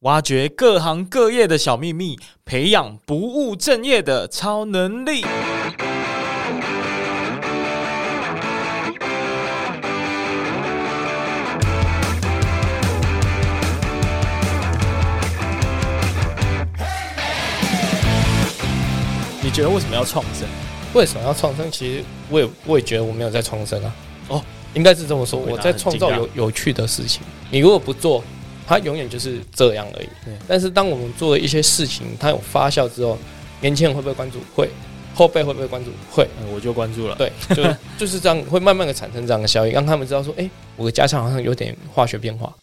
[0.00, 5.24] 挖掘各行各业的小秘密，培养不务正业的超能力。
[19.42, 20.46] 你觉得为什么要创生？
[20.92, 21.70] 为什么要创生？
[21.72, 23.94] 其实我也我也觉得我没有在创生啊。
[24.28, 24.44] 哦，
[24.74, 27.22] 应该是这么说，我在创造有有趣的事情。
[27.50, 28.22] 你如果不做。
[28.66, 30.08] 它永远就是这样而已。
[30.48, 33.16] 但是当我们做了一些事情，它有发酵之后，
[33.60, 34.38] 年轻人会不会关注？
[34.54, 34.68] 会。
[35.14, 35.90] 后辈会不会关注？
[36.10, 36.28] 会。
[36.52, 37.16] 我就关注了。
[37.16, 37.64] 对，就
[37.96, 42.54] 就是这样，会慢慢的产生这样的效应，让他们知道说，哎，我的家乡好像有点化学变化。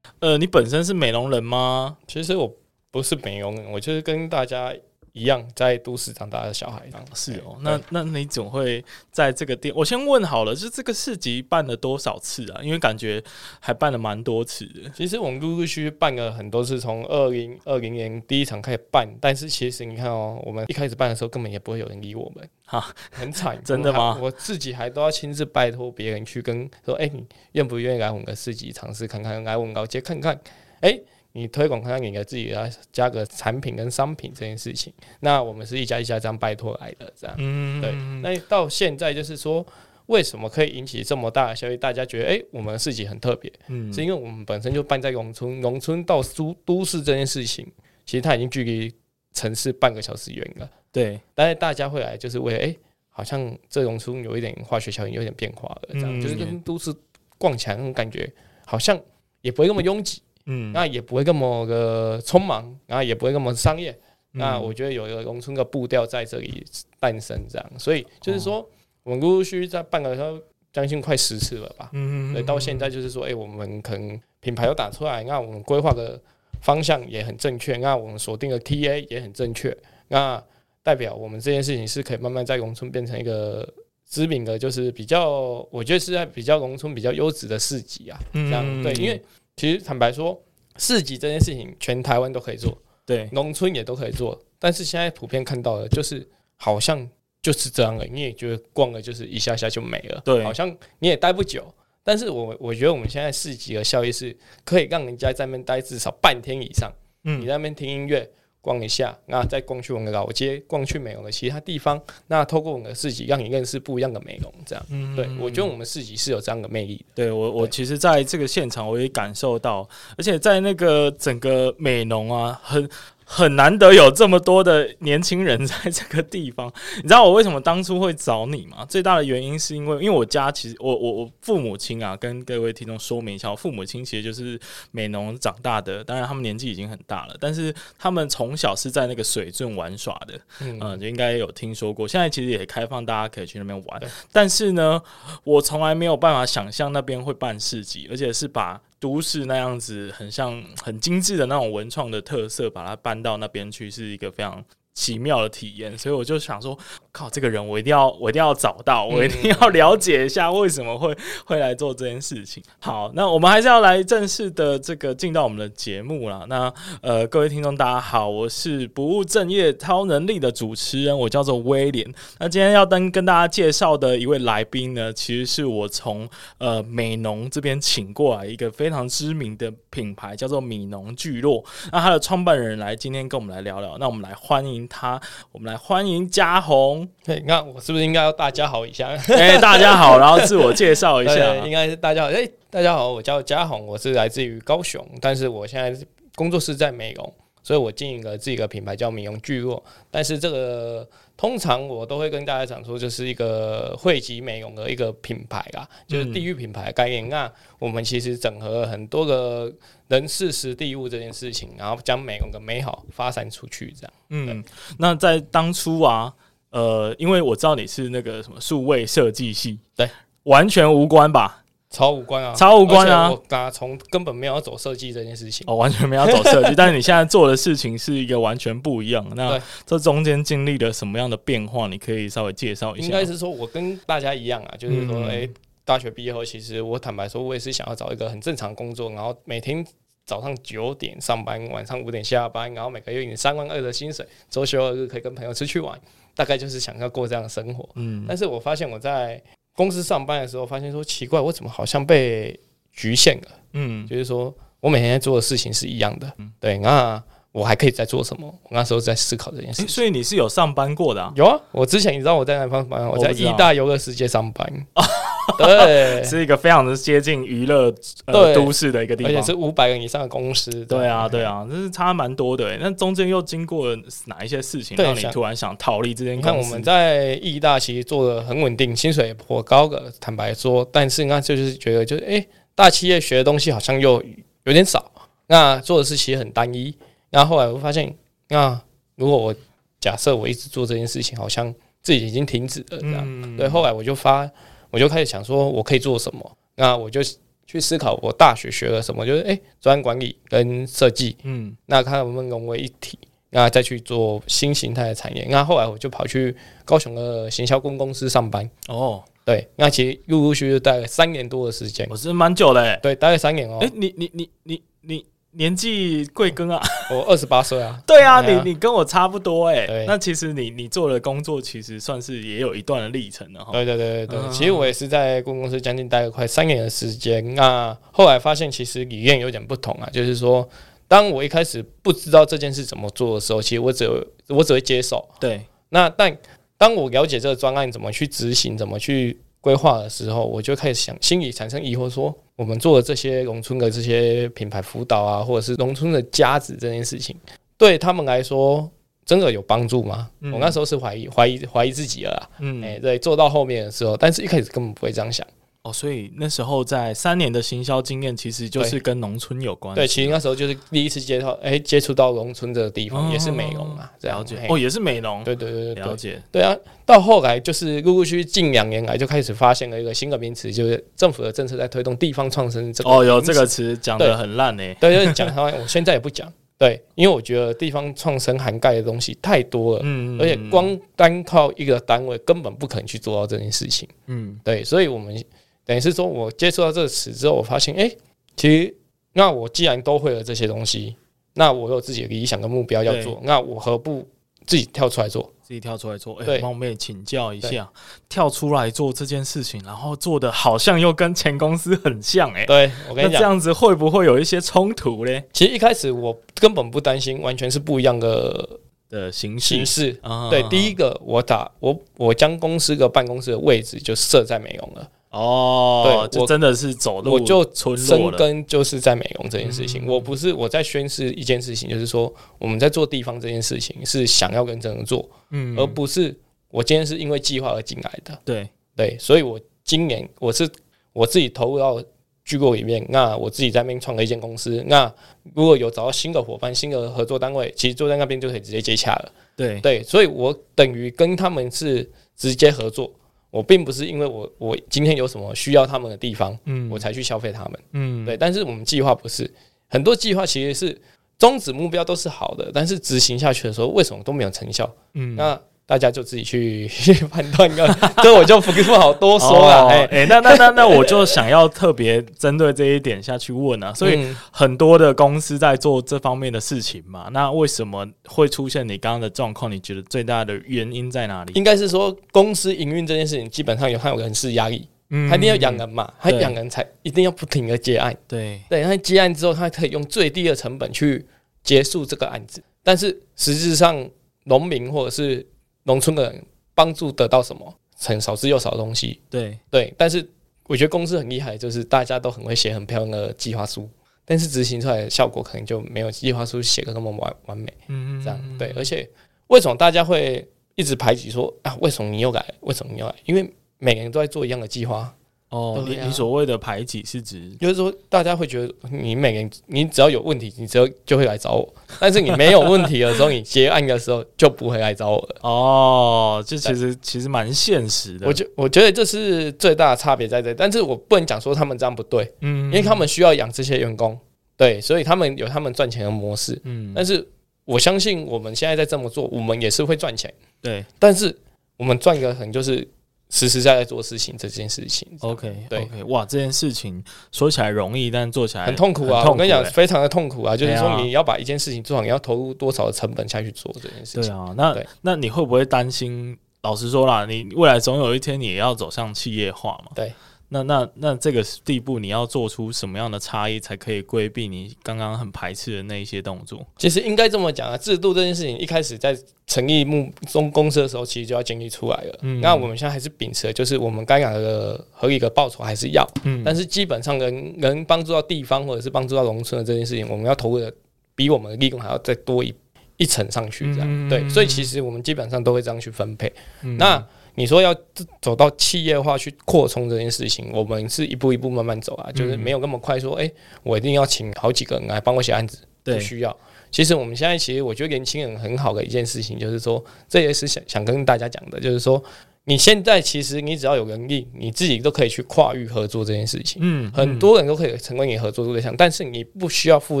[0.18, 1.96] 呃，你本身是美容人吗？
[2.06, 2.52] 其实我
[2.90, 4.74] 不是美容人，我就是跟大家。
[5.14, 6.82] 一样在都市长大的小孩，
[7.14, 7.56] 是哦。
[7.60, 9.72] 那那你总会在这个店？
[9.76, 12.60] 我先问好了，就是这个市集办了多少次啊？
[12.60, 13.22] 因为感觉
[13.60, 14.90] 还办了蛮多次的。
[14.90, 23.56] 其实我们陆陆续续办了很多次，从二零二零年第一场开始办，但是其实你看哦，我们一开始办的时候根本也不会有人理我们，哈，很惨。
[23.64, 24.18] 真的吗？
[24.20, 30.36] 我自己还都要亲自拜托别人去跟说，哎，你愿不愿意来我们的市集尝试看看，来我们老街看看？
[30.80, 30.98] 哎。
[31.36, 37.92] 你推广看看，你给自己来加个产品跟商品这件事情，那我们是一家一家这样拜托来的，这样，嗯，对。
[38.22, 39.66] 那到现在就是说，
[40.06, 41.76] 为什么可以引起这么大的效益？
[41.76, 47.66] 大家觉得，哎、欸，我们的市集很特别，嗯，是因为我们本身就办在农村，农村到都都市这件事情，
[48.06, 48.94] 其实它已经距离
[49.32, 51.20] 城市半个小时远了，对。
[51.34, 52.78] 但是大家会来，就是为了，哎、欸，
[53.10, 56.94] 好像这农村有一点化学效应，有点变化了，这样，嗯、就是跟都市
[57.38, 58.32] 逛起来那种感觉，
[58.64, 58.96] 好像
[59.40, 60.22] 也不会那么拥挤。
[60.22, 60.24] 嗯，
[60.72, 63.90] 那也不会那么的匆忙，然后也不会那么商业。
[64.34, 66.66] 嗯、那我觉得有一个农村的步调在这里
[66.98, 68.66] 诞生，这样，所以就是说，哦、
[69.04, 70.42] 我们陆陆续续在办了它
[70.72, 71.88] 将近快十次了吧。
[71.92, 72.44] 嗯嗯。
[72.44, 76.20] 到现在就是说，哎、欸，我们可能品牌都打出来，那我们规划的
[76.60, 79.76] 方向也很正确，那我们锁定的 TA 也很正确，
[80.08, 80.42] 那
[80.82, 83.66] 代表我们这件事情是可以慢慢在农村变成一个
[84.04, 88.18] 知名的，就是比较，我觉得是在比较农村比较优质的市集啊。
[88.32, 89.22] 这样、嗯、对，因为。
[89.56, 90.42] 其实坦白说，
[90.76, 92.76] 市集这件事情全台湾都可以做，
[93.06, 94.40] 对，农村也都可以做。
[94.58, 97.08] 但是现在普遍看到的，就是好像
[97.42, 98.04] 就是这样了。
[98.06, 101.72] 你也觉得逛了就是一下下就没了，对，好像你也待不久。
[102.02, 106.92] 但是我我觉得我们现在市集的效益是可以让人家在那边待至少半天以上。
[107.24, 108.30] 嗯，你在那边听音乐。
[108.64, 112.00] 逛一下，那再逛去我们的老街，逛去美容的其他地方。
[112.28, 114.86] 那透过我们的市集，让你认识不一样的美容，这样。
[114.88, 117.04] 嗯，对，我觉得我们市集是有这样的魅力的。
[117.14, 119.86] 对我，我其实在这个现场我也感受到，
[120.16, 122.88] 而且在那个整个美容啊，很。
[123.24, 128.84] 很难得有这么多的年轻人在这个地方，你知道我为什么当初会找你吗？
[128.86, 142.06] 最大的原因是因为，因为我家其实我我我父母亲啊，跟各位听众说明一下，我父母亲其实就是美农长大的，当然他们年纪已经很大了，但是他们从小是在那个水圳玩耍的，嗯，嗯，就应该有听说过。
[142.06, 144.02] 现在其实也开放，大家可以去那边玩，
[144.32, 145.02] 但是呢，
[145.44, 148.80] 我从来没有办法想象那边会办市集，而且是把。
[149.04, 156.78] 都市那样子很像很精致的那种文创的特色，把它搬到那边去，是一个非常奇妙的体验，所以我就想说，
[157.10, 162.62] 靠，这个人我一定要，我一定要找到，我一定要了解一下为什么会 会来做这件事情。
[162.78, 166.46] 好，那我们还是要来正式的这个进到我们的节目了。
[166.48, 166.72] 那
[167.02, 172.06] 呃，各位听众大家好，我是不务正业超能力的主持人，我叫做威廉。
[172.38, 176.28] 那今天要跟跟大家介绍的一位来宾呢，其实是我从
[176.58, 181.64] 呃美农这边请过来一个非常知名的品牌，叫做米农聚落。
[181.90, 184.83] 那他的创办人来今天跟我们来聊聊，那我们来欢迎。
[184.88, 185.20] 他，
[185.52, 187.08] 我们来欢迎嘉宏。
[187.24, 189.08] 对，那我是不是应该要大家好一下？
[189.28, 191.54] 哎、欸，大家好，然后自我介绍一下。
[191.64, 199.82] 应该是大家好，哎、欸，大家好，我叫嘉宏，我是来自于高雄，但是我现在工作室在美容，所以我经营了自己的品牌叫美容聚落。
[200.10, 207.26] 但是这个通常我都会跟大家讲说，就是一个汇集美容的一个品牌啦，就是地域品牌的概念。
[207.26, 209.72] 嗯、那我们其实整合了很多个。
[210.08, 214.12] 人事实地物这件事情，然后将美容的美好发散出去，这样。
[214.28, 214.62] 嗯，
[214.98, 216.30] 那在当初啊，
[216.68, 220.08] 呃，因为我知道你是那个什么数位设计系，对，
[220.42, 221.63] 完全无关吧？
[221.94, 223.30] 超无关啊，超无关啊！
[223.30, 229.24] 我刚从根本没有要走设计这件事情，哦，完全没有走设计， 但是你现在做的事情是一个完全不一样。
[229.34, 231.86] 那这中间经历了什么样的变化？
[231.86, 233.06] 你可以稍微介绍一下。
[233.06, 235.54] 应该是说我跟大家一样啊，就是说，哎、嗯。
[235.86, 239.86] 大学毕业后，其实我坦白说，我也是想要找一个很正常工作，然后每天
[240.24, 246.00] 早上九点上班，晚上五点下班，然后每个月领三万二的薪水，周休二日可以跟朋友出去玩，
[246.34, 247.86] 大概就是想要过这样的生活。
[247.96, 249.38] 嗯，但是我发现我在
[249.74, 252.58] 公司上班的时候，发现说奇怪，我怎么好像被
[252.92, 253.48] 局限了？
[253.72, 254.54] 嗯，就是说。
[254.80, 257.18] 我每天在做的事情是一样的，嗯、对，那
[257.52, 258.46] 我还可以再做什么？
[258.64, 259.86] 我那时候在思考这件事情。
[259.86, 261.32] 欸、所以你是有上班过的啊？
[261.34, 263.08] 有啊，我之前你知道我在哪方上班？
[263.08, 264.86] 我在意大游乐世界上班。
[265.58, 267.94] 对， 是一个非常的接近娱乐
[268.26, 270.70] 呃都市的一个地方，而且是五百人以上的公司。
[270.86, 272.76] 对啊，对啊，这是差蛮多的。
[272.78, 276.48] 那中间又经过了哪一些事情，让你突然想逃离这间公司？
[276.48, 280.88] 看我们在义大其实做的很稳定，薪水也颇高的，坦白说。
[280.90, 284.22] 但是那就是觉得，就是哎、欸，大企业学的东西好像又
[284.64, 285.10] 有点少，
[285.46, 286.94] 那做的事其实很单一。
[287.30, 288.14] 那后来我发现，
[288.48, 288.80] 那
[289.16, 289.54] 如果我
[290.00, 293.22] 假设我一直做这件事情，好像自己已经停止了这样。
[293.24, 294.50] 嗯、对，后来我就发。
[294.94, 296.56] 我就开始想说，我可以做什么？
[296.76, 297.20] 那我就
[297.66, 299.26] 去思考，我大学学了什么？
[299.26, 303.18] 就是诶，专案管理跟设计，嗯，那看能不能融为一体，
[303.50, 305.44] 那再去做新形态的产业。
[305.50, 306.54] 那后来我就跑去
[306.84, 308.70] 高雄的行销公公司上班。
[308.86, 313.78] 哦，对，那其实陆陆续续待了三年多的时间，我是蛮久嘞，对，待了三年哦。
[313.80, 315.26] 诶，你你你你你。
[315.56, 316.82] 年纪贵庚啊？
[317.10, 318.00] 我二十八岁啊。
[318.06, 320.04] 对啊，你你跟我差不多哎、欸。
[320.06, 323.72] 那其实你你做的工作其实算是也有一段的历程了哈。
[323.72, 327.54] 对对对对对，其实我也是在顾问公司将近待了快三年的时间。
[327.54, 330.68] 那后来发现其实理念有点不同啊，就是说，
[331.06, 334.08] 当我一开始不知道这件事怎么做的时候，其实我只
[334.48, 335.26] 我只会接受。
[335.38, 335.60] 对。
[335.90, 336.36] 那但
[336.76, 342.36] 当我了解这个专案怎么去执行，怎么去规划的时候，我就开始想，心里产生疑惑说。
[342.56, 347.36] 我们做的这些农村的这些品牌辅导啊，或者是农村的家子这件事情，
[347.76, 348.88] 对他们来说
[349.24, 350.30] 真的有帮助吗？
[350.40, 352.50] 嗯、我那时候是怀疑、怀疑、怀疑自己了啦。
[352.60, 355.46] 嗯，哎、欸，对，做到后面的时候，但是一开始根本不会这样想。
[355.84, 359.94] 哦，所以那时候在三年的行销经验，其实就是跟农村有关。
[359.94, 364.66] 对，其实那时候就是第一次接触，哎、欸，接触到农村这个地方，哦、也是美容嘛，这样了解。
[364.66, 365.44] 哦，也是美容。
[365.44, 366.42] 对对对对，了解。
[366.50, 373.10] 对啊，到后来就是陆陆续续近两年来就开始发现了一个新的名词，就是政府的政策在推动地方创生这个。
[373.10, 374.82] 哦，有这个词讲的很烂呢。
[374.98, 376.50] 对，就是讲它，我现在也不讲。
[376.78, 384.08] 对，因为我觉得地方创生涵盖的东西太多了，嗯，而且光单靠一个单位根本不可能去做到这件事情。
[384.28, 385.44] 嗯，对，所以我们。
[385.84, 388.10] 等于是说，我接触到这个词之后，我发现，哎，
[388.56, 388.94] 其实
[389.32, 391.16] 那我既然都会了这些东西，
[391.54, 394.26] 那我有自己的理想跟目标要做，那我何不
[394.66, 395.50] 自己跳出来做？
[395.62, 397.90] 自己跳出来做，哎，帮我们也请教一下，
[398.28, 405.42] 跳出来做这件事情，然后做的好像又跟前公司很像，哎，对，我跟你讲，这样子会不会有一些冲突嘞？
[405.54, 408.78] 其实一开始我根本不担心，完全是不一样的
[409.08, 410.20] 的形式形式。
[410.50, 415.10] 对，第一个，我打我我将公司的办公室的位置就设在美容了。
[415.34, 420.06] 哦，对，我真的是走路，我就深耕就是在美容这件事情。
[420.06, 426.32] 我不是我在宣誓一件事情，就是说我们在做地方这件事情是想要跟真人做，嗯，而不是
[426.70, 428.38] 我今天是因为计划而进来的。
[428.44, 430.70] 对对，所以我今年我是
[431.12, 432.00] 我自己投入到
[432.44, 434.84] 聚落里面，那我自己在那边创了一间公司。
[434.86, 435.12] 那
[435.52, 439.32] 如果有找到新的伙伴、新的合作单位，其实坐在那边就可以直接接洽了。
[439.56, 443.10] 对对，所以我等于跟他们是直接合作。
[443.54, 448.36] 我并不是因为我我今天有什么需要他们的地方，嗯，我才去消费他们，嗯，对。
[448.36, 449.48] 但是我们计划不是
[449.88, 451.00] 很多计划，其实是
[451.38, 454.92] 终止目标都是好的，但是执行下去的时候，为什么都没有成效？
[455.12, 455.60] 嗯，那。
[455.86, 456.88] 大家就自己去
[457.30, 457.86] 判断，个，
[458.22, 459.88] 这我就不不好多说了。
[459.88, 463.92] 哎哎，那那那那我就想要特别针对这一点下去问啊。
[463.94, 469.70] 所以很多的公司在做这方面的事情嘛，那为什么会出现你刚刚的状况？
[469.70, 471.52] 你觉得最大的原因在哪里？
[471.54, 481.26] 应该是说公司营运这件事情，基本上有它有人事压力，嗯，他一定要养人嘛，他养人才一定要不停的接案，对对，他接案之后，他可以用最低的成本去
[481.62, 484.08] 结束这个案子，但是实质上
[484.44, 485.46] 农民或者是
[485.84, 487.74] 农村的人帮助得到什么？
[487.96, 489.20] 很少之又少的东西。
[489.30, 490.28] 对对，但是
[490.66, 493.88] 我觉得公司很厉害，就是大家都很会写很漂亮的计划书，
[494.24, 497.72] 但是执行出来的效果可能就没有计划书写的那么完完美。
[497.86, 498.72] 嗯嗯，这样对。
[498.76, 499.08] 而且
[499.46, 501.76] 为什么大家会一直排挤说啊？
[501.80, 502.44] 为什么你又来？
[502.60, 503.14] 为什么你又来？
[503.24, 503.48] 因为
[503.78, 505.14] 每个人都在做一样的计划。
[505.54, 511.64] 哦，你你所谓的排挤是指，就是说大家会觉得你每个人，你只要有问题，你只要就会来找我；
[512.00, 515.36] 但是你没有问题的时候，你结案的时候就不会来找我了。
[515.42, 518.26] 哦，这其实其实蛮现实的。
[518.26, 524.18] 我觉我觉得这是最大的差别在这，但是我不能讲说他们这样不对，嗯，因为他们需要养这些员工，
[524.56, 527.24] 对，所以他们有他们赚钱的模式，嗯，但是
[527.64, 531.32] 我相信我们现在在这么做，我们也是会赚钱，对，但是
[531.76, 532.88] 我们赚一个可能就是。
[533.30, 537.02] 实实在在做事情这件事情，OK，对，okay, 哇，这件事情
[537.32, 539.22] 说起来容易，但做起来很痛苦啊！
[539.22, 540.56] 苦欸、我跟你讲，非常的痛苦啊！
[540.56, 544.22] 就是说，你要把一件事情做好，你要投入多少的成本下去做这件事情？
[544.22, 546.36] 对啊，那那你会不会担心？
[546.62, 549.90] 老实说啦，你未来总有一天你也要走向企业化嘛？
[549.94, 550.12] 对。
[550.54, 556.64] 那那那这个地步，你要做出什么样的差异，才可以规避你刚刚很排斥的那一些动作？
[556.78, 559.18] 其实应该这么讲啊，制度这件事情一开始在
[559.48, 562.18] 成立目中公司的时候，其实就要建立出来了。
[562.22, 570.72] 嗯，那我们现在还是秉持的就是我们该有的合理的报酬还是要，嗯，但是基本上能能帮助到地方或者是帮助到农村的这件事情，我们要投入的
[571.16, 572.54] 比我们的利润还要再多一
[572.96, 574.28] 一层上去，这样、嗯、对。
[574.28, 576.32] 所以其实我们基本上都会这样去分配。
[576.62, 577.04] 嗯、那
[577.36, 577.74] 你说要
[578.22, 586.36] 走到企业化去扩充这件事情，我们是一步一步慢慢走啊，就是没有那么快说，哎、欸，我一定要请好几个人来帮我写案子，不需要。
[586.70, 592.02] 其实我们现在其实我觉得年轻人很好的一件事情，就是说，这也是想想跟大家讲的，就是说，
[592.44, 596.60] 你现在其实你只要有能力，你自己都可以去跨域合作这件事情。
[596.62, 600.00] 嗯，很多人都可以成为你合作对象，但是你不需要负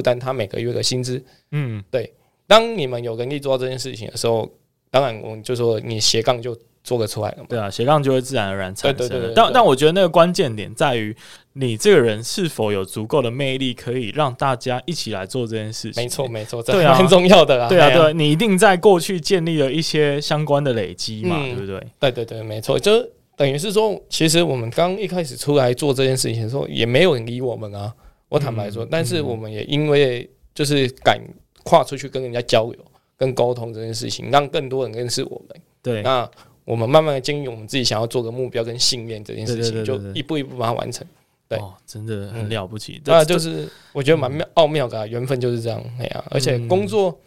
[0.00, 1.20] 担他每个月的薪资。
[1.50, 2.12] 嗯，对。
[2.46, 4.48] 当你们有能力做到这件事情的时候，
[4.90, 6.56] 当然我们就说你斜杠就。
[6.84, 7.34] 做得出来？
[7.48, 8.96] 对啊，斜杠就会自然而然产生。
[8.96, 9.32] 对对对。
[9.34, 11.16] 但但我觉得那个关键点在于
[11.54, 16.02] 你这个人是否有足够的魅力，可以让大家一起来做这件事情。
[16.02, 17.68] 没错没错，这很重要的啦。
[17.68, 21.82] 对啊对，你一定在过去建立了一些相关的累积嘛，对不对？
[21.98, 22.92] 对对对，没错，就
[23.34, 27.90] 等于是说，其实我们刚一开始出来做这件事情的时候，也没有人理我们啊。
[28.28, 31.18] 我坦白说，但是我们也因为就是敢
[31.62, 32.78] 跨出去跟人家交流、
[33.16, 35.60] 跟沟通这件事情，让更多人认识我们。
[35.80, 36.28] 对，那。
[36.64, 41.06] 我们慢慢的经营我们自己想要做的目标跟信念这件事情，就一步一步把它完成。
[41.46, 43.00] 对，哦，真的很了不起。
[43.04, 45.82] 那就是我觉得蛮妙奥妙的缘分就是这样。
[45.98, 47.18] 哎呀，而且工作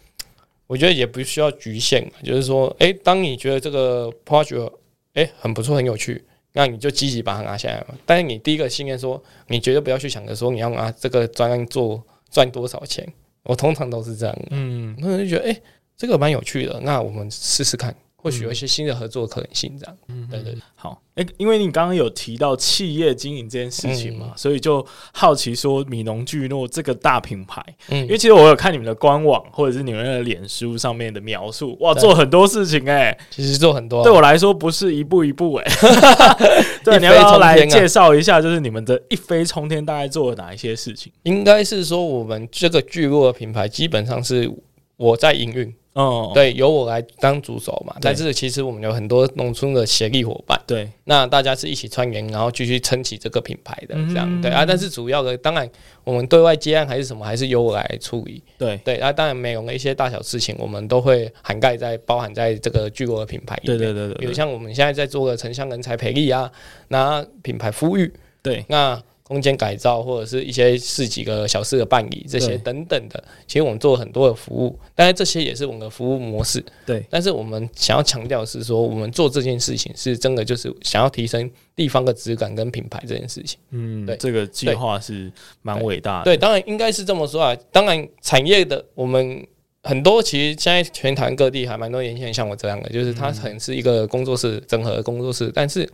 [0.65, 4.71] 我觉得也不需要局限，就是说，哎，当你觉得这个 project
[5.13, 7.95] 哎很不错很有趣，那你就积极把它拿下来嘛。
[8.07, 13.07] 但是你第一个信念说，你绝对不要去想着说你要拿这个专案做赚多少钱。
[13.43, 14.37] 我通常都是这样。
[14.49, 15.61] 嗯，那就觉得哎
[15.95, 17.95] 这个蛮有趣的，那我们试试看。
[18.19, 19.97] 或许有一些新的合作可能性，这样。
[20.07, 20.61] 嗯，对对，对。
[20.75, 36.65] 好，诶、欸，因为你刚刚有提到企业经营这件事情嘛，嗯、所以就好奇说，米农聚诺这个大品牌，嗯，因为其实我有看你们的官网或者是你们的脸书上面的描述，哇，做很多事情诶、欸，其实做很多、啊，对我来说不是一步一步诶、 欸。
[36.83, 41.13] 对，你要不要来介绍一下，就是你们的一飞冲天大概做了哪一些事情？
[41.23, 44.51] 应该是说，我们这个聚落的品牌基本上是
[44.97, 45.73] 我在营运。
[45.97, 47.95] 哦，对，由我来当主手嘛。
[47.99, 54.63] 但是其实我们有很多农村的协力伙伴，对，那大家是一起串联，然后继续撑起这个品牌的这样，对啊。
[54.63, 55.67] 但是主要的，当然
[56.03, 58.43] 我们对外接案还是什么，还是由我来处理。
[58.59, 63.79] 对对，啊，当然美容的一些大小事情，我们都会涵盖在包含在这个巨国的品牌里面。
[63.79, 66.51] 对对对对，比如像我们现在在做的城乡人才培力啊，
[66.89, 68.13] 那品牌呼吁，
[68.43, 69.01] 对，那。
[69.27, 76.63] 空间改造或者是一些事几个小事的办理，这些等等的，其实我们做了很多的服务，当然这些也是我们的服务模式。
[76.85, 83.59] 对，但是我们想要强调的是说，我们做这件事情是真的就是想要提升地方的质感跟品牌这件事情。
[83.71, 85.29] 嗯，对，这个计划是
[85.61, 86.23] 蛮伟大的。
[86.23, 87.53] 对，当然应该是这么说啊。
[87.69, 89.45] 当然，产业的我们
[89.83, 95.85] 很多，其实现在全台各地还蛮多年轻人像我这样的，就是他可能是一个工作室整合的工作室，但是。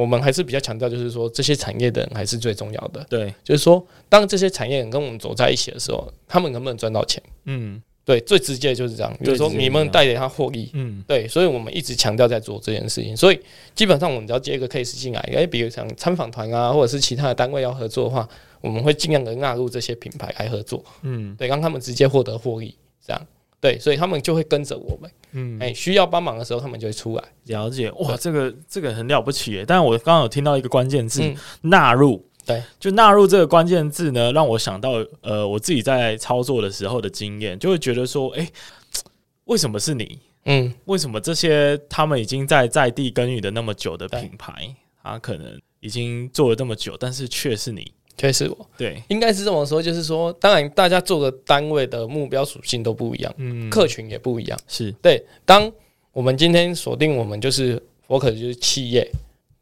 [0.00, 3.04] 我们还是比较强调，就是说这些产业的人还是最重要的。
[3.10, 7.22] 对，就是说，当这些产业人跟我们走在一起的时候，他们能不能赚到钱？
[7.44, 9.14] 嗯，对，最直接就是这样。
[9.22, 10.70] 就是说，你们带给他获利。
[10.72, 13.14] 嗯，对，所以我们一直强调在做这件事情。
[13.14, 13.38] 所以
[13.74, 18.26] 基本上，我们只要接一个 case 进来，哎，比如像参访团啊，或者是其他的单位要合作的话，
[18.62, 20.82] 我们会尽量的纳入这些品牌来合作。
[21.02, 22.74] 嗯，对，让他们直接获得获利，
[23.06, 23.26] 这样。
[23.60, 25.10] 对，所以他们就会跟着我们。
[25.32, 27.24] 嗯，哎，需要帮忙的时候，他们就会出来。
[27.44, 29.64] 了解，哇，这个这个很了不起耶！
[29.66, 31.22] 但是我刚刚有听到一个关键字，
[31.62, 32.24] 纳入。
[32.46, 38.50] 对，就纳入这个关键字呢，让我想到呃，我自己在操作的时候的经验，就会觉得说，哎，
[39.44, 40.18] 为什么是你？
[40.46, 47.92] 嗯，为什么这些他们已经在在地耕耘的那么久的品牌，他可能已经做了那么久，但是却是你？
[48.20, 48.70] 确实，我。
[48.76, 54.92] 对，应该是这么说，就是说，当然，大家做的单位的目标属性都不一样，嗯，客群也不一样，是。
[55.00, 55.24] 对。
[55.46, 55.72] 当
[56.12, 59.10] 我们今天锁定我们就是，我可能就是企业、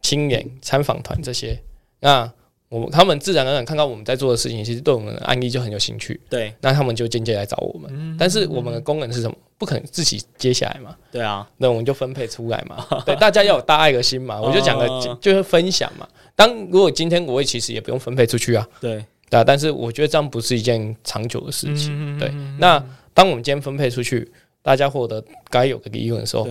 [0.02, 1.56] 青年、参访团这些，
[2.00, 2.28] 那
[2.68, 7.90] 我们他们自然而然看到我们在做的事情，其实对我们的案例就很有兴趣，对，那他们就间接来找我们。
[7.94, 9.34] 嗯，但是我们的功能是什么？
[9.56, 10.94] 不可能自己接下来嘛？
[11.10, 12.86] 对啊，那我们就分配出来嘛。
[13.04, 14.40] 对，大家要有大爱的心嘛。
[14.40, 16.06] 我就讲个，就是分享嘛。
[16.36, 22.18] 当如果今天我也其实也不用分配出去啊，对对啊，但是我觉得这样不是一件长久的事情。
[22.18, 22.80] 对，那
[23.12, 24.30] 当我们今天分配出去，
[24.62, 26.46] 大家获得该有的利润的时候，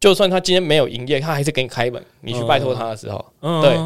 [0.00, 3.76] 就算他今天没有营业，他还是给你开门，你去拜托他的时候，对，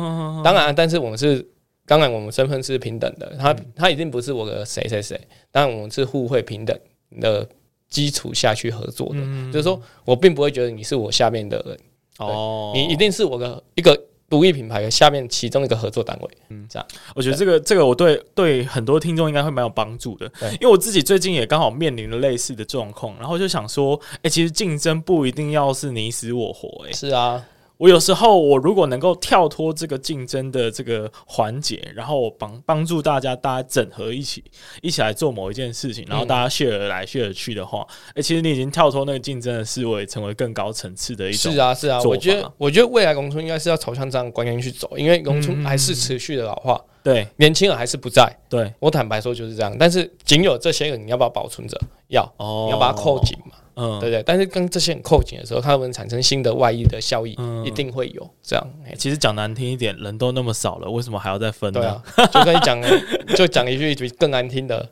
[0.42, 1.46] 当然，但是我们是，
[1.86, 5.20] 当然我们身份是平等的，他他已经不是我的谁谁谁，
[5.50, 6.78] 当然我们是互惠平等
[7.20, 7.48] 的
[7.88, 9.20] 基础下去合作的，
[9.52, 11.78] 就是说我并不会觉得你是我下面的人，
[12.18, 13.98] 哦，你一定是我的一个。
[14.32, 16.28] 独立品牌的下面其中一个合作单位。
[16.48, 20.24] 嗯，这样，我觉得这个这个我对对很多听众应该会蛮有帮助的。
[20.52, 27.46] 因为我自己最近也刚好面临了类似的状况，然后就想说，哎、欸，其实竞争不一定要是你死我活、欸，哎，是啊。
[27.82, 34.44] 我有时候，我如果能够跳脱这个竞争的这个环节，然后帮帮助大家，大家整合一起，
[34.82, 41.50] 一起来做某一件事情，然后大家 share 来 share 去的话，哎、嗯欸，其实你已经跳脱那个竞争的思维，成为更高层次的一种。
[41.50, 48.32] 是啊，是啊，我觉得，我觉得未来农村应该是要朝向这样的观念去走，因为农村还是持续的老化，嗯、对，年轻人还是不在。
[48.48, 51.76] 对，我坦白说就是这样，但是仅有这些人，你要不要保存着？
[52.06, 53.56] 要，哦、你要把它扣紧嘛。
[53.76, 58.66] 嗯，对对，但是跟这些人扣紧的时候，他们产生新的外溢的效益，一定会有这样。
[58.96, 61.80] 其实讲难听一点，人都那么少了，为什么还要再分呢？
[61.80, 62.80] 对啊，就跟你讲，
[63.36, 64.88] 就讲一句比更难听的，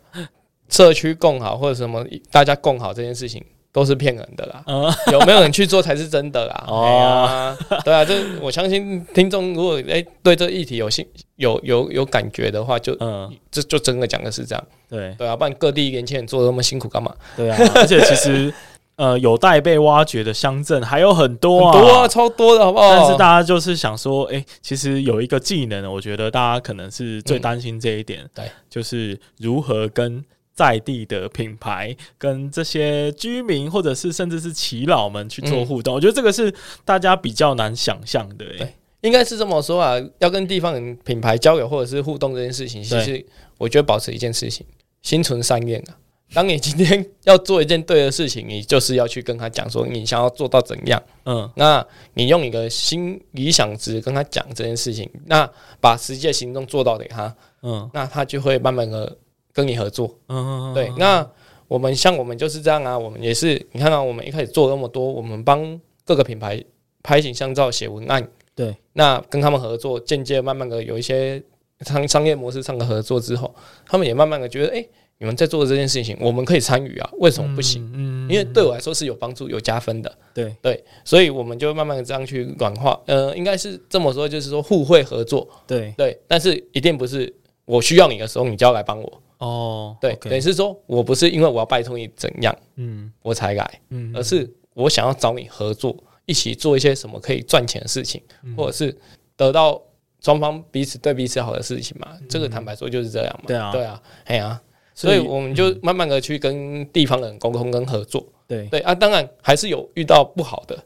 [0.69, 4.65] 社区共好或者什么大家共好这件事情都是骗人的啦。
[5.13, 6.65] 有没有人去做才是真的啦？
[6.69, 11.07] 哦，对啊，这我相信听众如果哎对这个议题有兴
[11.37, 14.65] 有有有感觉的话，就嗯，这就真的讲的是这样。
[14.89, 17.15] 对对啊，不然各地年轻人做的那么辛苦干嘛？
[17.37, 18.53] 对啊，而且其实。
[19.00, 22.90] 呃，有待被挖掘的乡镇还有很多啊，多啊，超多的，好不好？
[22.90, 35.95] 但是大家就是想说，哎、欸，其实有一个技能，我觉得大家可能是最担心这一点，对、嗯，就是如何跟在地的品牌、跟这些居民或者是甚至是耆老们去做互动。
[35.95, 36.52] 嗯、我觉得这个是
[36.85, 39.99] 大家比较难想象的、欸，对，应该是这么说啊。
[40.19, 43.25] 要跟地方人品牌交流或者是互动这件事情，其实
[43.57, 44.66] 我觉得保持一件事情，
[45.00, 45.97] 心存善念啊。
[46.33, 51.85] 当你今天 要做一件对的事情，你就是要去跟他讲说你想要做到怎样，嗯，那
[52.15, 59.17] 你用一个新理想值跟他讲这件事情，那把实际的行动做到给他，嗯，那他就会慢慢的
[59.53, 60.93] 跟你合作，嗯，对。
[60.97, 61.29] 那
[61.67, 66.63] 我们像我们就是这样啊，我们也是，你看到我们一开始做那么多，我们帮各个品牌
[67.03, 71.43] 拍形象照、写文案，对，那跟他们合作，间接慢慢的有一些
[71.81, 73.53] 商商业模式上的合作之后，
[73.85, 74.87] 他们也慢慢的觉得，哎。
[75.21, 77.11] 你们在做的这件事情，我们可以参与啊？
[77.19, 77.85] 为什么不行？
[77.93, 80.11] 嗯，嗯，因为对我来说是有帮助、有加分的。
[80.33, 82.99] 对对，所以我们就慢慢的这样去软化。
[83.05, 85.47] 呃，应该是这么说，就是说互惠合作。
[85.66, 87.31] 对对，但是一定不是
[87.66, 89.23] 我需要你的时候，你就要来帮我。
[89.37, 95.94] 哦，对，等于是说我不是因为我要拜托你怎样，嗯，我才来，嗯，而是我想要找你合作，
[96.25, 98.23] 一起做一些什么可以赚钱的事情，
[98.57, 98.97] 或者是
[99.37, 99.79] 得到
[100.23, 102.16] 双方彼此对彼此好的事情嘛。
[102.27, 103.44] 这个坦白说就是这样嘛。
[103.47, 104.59] 对啊，对啊，哎呀。
[105.01, 108.67] 所以我们就慢慢的去跟地方人沟通跟合作，对。
[108.67, 110.79] 对啊，当然还是有遇到不好的，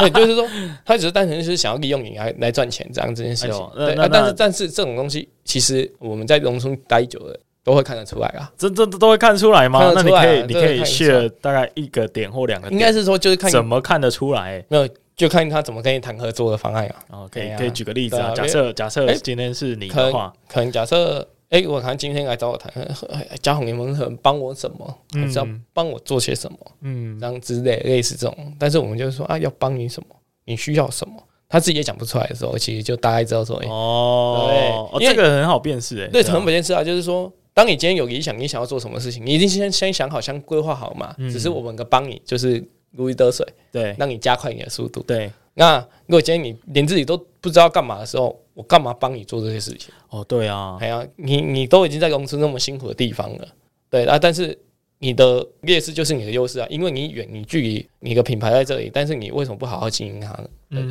[0.00, 0.48] 对，就是说
[0.82, 9.92] 他只是单纯是想要利用你来来赚钱这样这件事情，对啊，但是但是这种东西其实我们在农村待久了都会看得出来啊，这这都会看出来吗？
[9.94, 16.94] 那你可以你可以 share 大概一个点或两个点，应该是说就是看怎么看得出来，没有就看他怎么跟你谈合作的方案啊。
[17.10, 21.28] 哦，可以可以举个例子啊，假设假设今天是你的话，可能假设。
[21.50, 22.70] 哎、欸，我看今天来找我谈，
[23.40, 24.98] 嘉宏，你们可能帮我什么？
[25.14, 26.58] 还是要帮我做些什么？
[26.82, 28.54] 嗯，这样之类类似这种。
[28.58, 30.08] 但是我们就是说啊，要帮你什么？
[30.44, 31.14] 你需要什么？
[31.48, 36.84] 他自己也讲不出来的时候，其实就大概知道说，欸、哦，对，因为这个很好辨识，哎，对，很好辨识啊。
[36.84, 41.14] 就是说，当你今天有理想，你想要做什么事情，你一定先先想好，先规划好嘛。
[41.16, 45.32] 只是我们个帮你，就是如鱼得水，对，让你加快你的速度，对。
[45.58, 49.92] 那如果今天你连自己都不知道干嘛的时候，我干嘛帮你做这些事情？
[50.08, 53.48] 哦，对啊，哎呀，你你都已经在公司那么辛苦的地方了，
[53.90, 54.56] 对啊，但是
[55.00, 60.48] 你的劣势就是你的优势啊，因为你远，你距离你的品牌在这里，但是你为什么不好好经营它呢？
[60.70, 60.90] 对对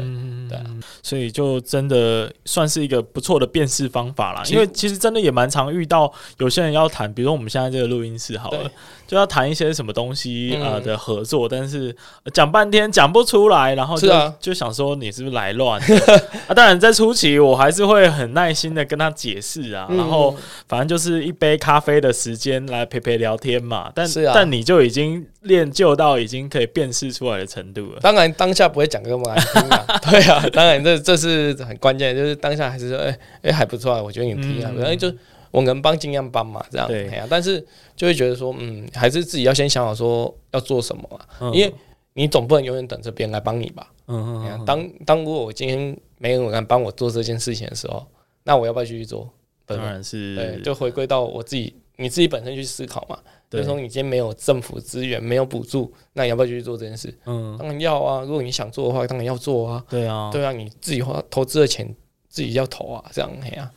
[0.49, 0.59] 对，
[1.03, 4.41] 所以就真的算是一个不错的辨识方法啦。
[4.49, 8.71] 因为其实真的也蛮常遇到有些人要谈，比如说我们现在这个录音室好了，
[9.05, 11.95] 就要谈一些什么东西啊的合作，但是
[12.33, 15.79] 讲半天讲不出来，然后就就想说你是不是来乱
[16.47, 16.55] 啊？
[16.55, 20.35] 当然在初期我还是会很耐心的跟他解释啊，然后
[20.67, 23.91] 反正就是一杯咖啡的时间来陪陪聊天嘛。
[23.93, 27.99] 但但你就已经练就到已经可以辨识出来的程度了。
[28.01, 29.85] 当然当下不会讲这么难听啊。
[30.09, 35.13] 对啊，当然这这是很关键，就是当下还是说，哎、欸、哎还不错啊，我觉得你挺啊，然后、嗯、就
[35.51, 36.87] 我能帮尽量帮嘛，这样。
[36.87, 37.07] 对。
[37.09, 37.63] 啊，但是
[37.95, 41.73] 就会觉得说，嗯，还是自己要先想好说要做什么嘛，嗯、因为
[42.13, 48.05] 你总不能永远等着别人来帮你吧，嗯嗯，嗯，当当如果我今天没人敢帮我做这件事情的时候，
[48.43, 49.29] 那我要不要继续做？
[49.65, 53.19] 当然是，对，就回归到我自己，你自己本身去思考嘛。
[53.49, 57.13] 就是说，你今天没有政府资源，没有补助，那你要不要继续做这件事？
[57.25, 58.21] 嗯，当然要啊。
[58.21, 59.85] 如果你想做的话，当然要做啊。
[59.89, 61.95] 对啊，对啊，你自己花投资的钱
[62.27, 63.71] 自己要投啊，这样嘿啊。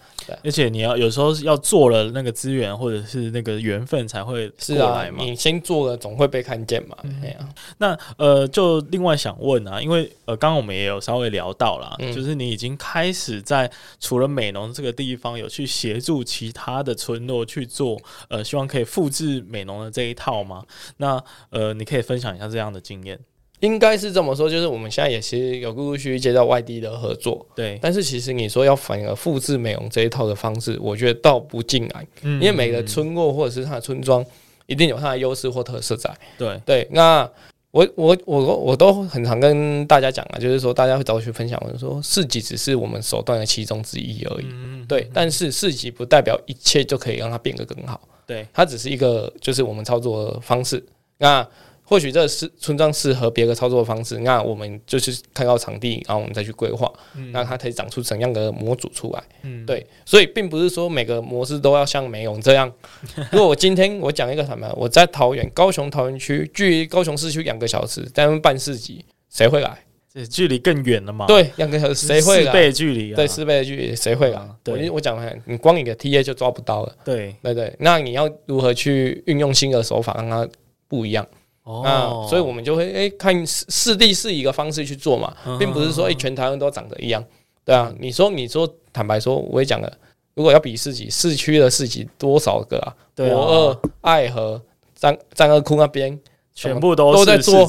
[0.45, 5.19] 而且你要有时候要做了那个资源或者是那个缘分才会过来嘛。
[5.19, 6.97] 是啊，你先做了总会被看见嘛。
[7.03, 20.65] 嗯啊、那呃，就另外想问啊，因为呃，刚刚我们也有稍微聊到了，嗯、就是你已经开始在除了美浓这个地方有去协助其他的村落去做，呃，希望可以复制美浓的这一套吗？
[20.97, 23.19] 那呃，你可以分享一下这样的经验。
[23.61, 27.79] 应该是这么说，就是我们现在也其实有陆陆续续接到外地的合作，对。
[27.81, 34.25] 但是其实你说要反而复制美容这一套的方式，我觉得倒不尽然，嗯、因为每个村落或者是它的村庄，
[34.67, 36.11] 一定有它的优势或特色在。
[36.39, 37.31] 对对，那
[37.71, 44.47] 我我我我都很常跟大家讲啊，就是说大家会找我去分享，我说市集只是我们手段的其中之一而已。
[44.49, 48.01] 嗯、对，但是市集不代表一切就可以让它变得更好。
[48.27, 50.83] 对，它只是一个就是我们操作的方式。
[51.19, 51.47] 那
[51.91, 59.21] 或许这是村庄适合别的操作方式，那我们就是看到场地，然后我们再去规划，嗯、那它可以长出怎样的模组出来？
[59.43, 62.73] 嗯，对，所以并不是说每个模式都要像美浓这样。
[63.33, 69.77] 如果我今天我讲一个什么，我在桃园高雄桃园区，距离高雄市区两个小时，在那边办市集，谁会来？
[70.15, 71.27] 这距离更远了嘛？
[71.27, 72.53] 对，两个小时谁会来？
[72.53, 74.37] 四倍距离，对，四倍的距离，谁会来？
[74.37, 76.97] 啊、对，我我讲了，你光你的 TA 就抓不到了。
[77.05, 80.49] 对，对对，那你要如何去运用新的手法，让它
[80.87, 81.27] 不一样？
[81.71, 87.25] 哦、那所以我们就会哎、欸、看四地是一个方式去做嘛，并不是说哎、欸、全台湾都长得一样，
[87.65, 87.93] 对啊。
[88.01, 89.93] 你说你说坦白说，我也讲了，
[90.35, 92.95] 如果要比市集，市区的市集多少个啊？
[93.15, 94.61] 对啊，驳二、爱河、
[94.95, 96.19] 张张二窟那边
[96.55, 97.67] 全部都都在做。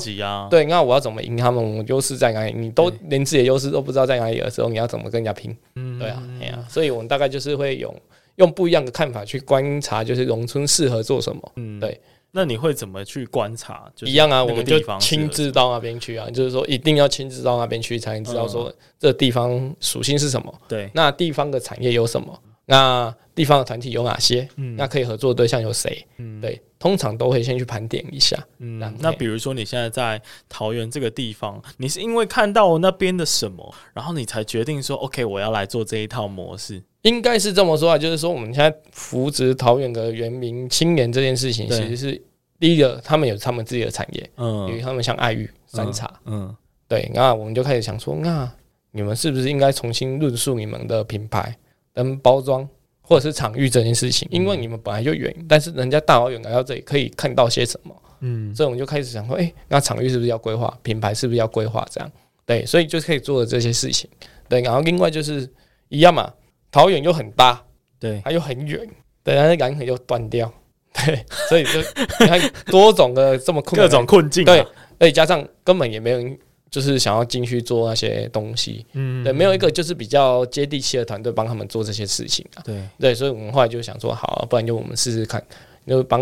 [0.50, 1.78] 对，那我要怎么赢他们？
[1.78, 2.54] 我优势在哪里？
[2.56, 5.56] 你都连自己的优势都不知道在哪里的时候，你要怎么跟人家拼？
[5.76, 6.66] 嗯，对啊，对啊。
[6.70, 7.94] 所以我们大概就是会有
[8.36, 11.52] 用不一样的看法去观察，就是农村适合做什么。
[11.56, 12.00] 嗯，对。
[12.32, 13.92] 那你会怎么去观察？
[14.02, 20.54] 一样啊，我们就亲自到那边去啊，就是说一定要亲自到那边去，才能知道说这地方属性是什么。
[20.68, 22.40] 对，那地方的产业有什么？
[22.66, 24.48] 那地方的团体有哪些？
[24.56, 26.06] 嗯，那可以合作的对象有谁？
[26.18, 28.38] 嗯，对，通常都会先去盘点一下。
[28.60, 36.82] 嗯，那比如说你现在在桃园这个地方，你是因为看到那边的什么，然后你才决定说，OK，我要来做这一套模式。
[37.04, 42.22] 应该是这么说啊，就是说我们现在扶植桃园的原民青年这件事情，其实是
[42.60, 46.56] 第一个，他们有他们自己的产业，嗯，因为他们像爱玉山茶，嗯，
[46.88, 48.52] 对，那我们就开始想说，那
[48.92, 51.56] 你们是不是应该重新论述你们的品牌
[51.94, 52.68] 跟包装，
[53.02, 54.28] 或者是场域这件事情？
[54.30, 57.96] 因为你们本来就远，但是人家大老远来到这里可以看到些什么？
[58.20, 60.78] 嗯，所以我们就开始想说，哎，那场域是不是要规划？
[60.84, 61.84] 品牌是不是要规划？
[61.90, 62.12] 这样，
[62.46, 64.08] 对，所以就可以做的这些事情，
[64.48, 65.50] 对，然后另外就是
[65.90, 66.32] 一样嘛。
[66.72, 67.62] 桃园又很大，
[68.00, 68.80] 对，它又很远，
[69.24, 70.52] 对，然后感情又断掉，
[71.06, 71.80] 对，所以就
[72.22, 74.60] 你看多种的这么困各种困境，对，
[74.98, 76.38] 而且加上根本也没有人
[76.70, 85.44] 就是想要进去做那些东西，嗯，对，没有一个就是比较接地气的团队帮他们做这些事情啊，对，对，所以我们后来就想说，好，啊不然就我们试试看，
[85.86, 86.22] 就帮，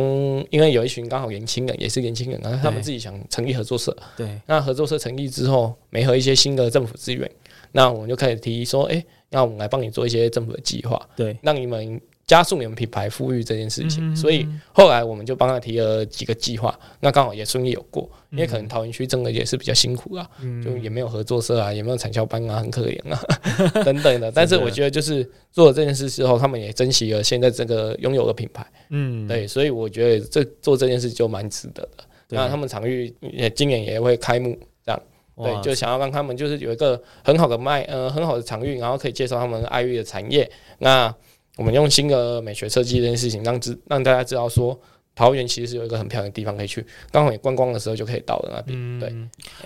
[0.49, 7.29] 因为有一群刚好年轻人，也是年轻人，然后他们自己想成立合作社，对，那合作社成立之后，没和一些新的政府资源，
[7.71, 9.05] 那我们就开始提议说，哎。
[9.29, 14.15] 那我们来帮你做一些政府的计划，对，让你们加速你们品牌富裕这件事情。
[14.15, 18.09] 所以后来我们就帮他提了几个计划，那刚好也顺利有过。
[18.31, 20.29] 因为可能桃园区真的也是比较辛苦啊，
[20.63, 23.19] 就也没有合作社啊，也没有产销班啊，很可怜啊
[23.83, 24.31] 等等的。
[24.31, 32.03] 但是我觉得就是做了这件事之后，他们也珍惜了现在这个拥有的品牌，嗯，对，所以我觉得这做这件事就蛮值得的。
[32.29, 34.55] 那他们场域也今年也会开幕。
[35.43, 40.49] 对，就想要让他们就是有一个很好的卖，呃，很好的场域，然后可以介绍他们爱玉的产业。
[40.79, 41.13] 那
[41.57, 44.79] 我们用新的美学设计这件事情，让知让大家知道说，
[45.15, 48.77] 桃园其实是有一个很漂亮的地方可以去，刚好你观光的时候就可以到了那边。
[48.77, 49.09] 嗯、对，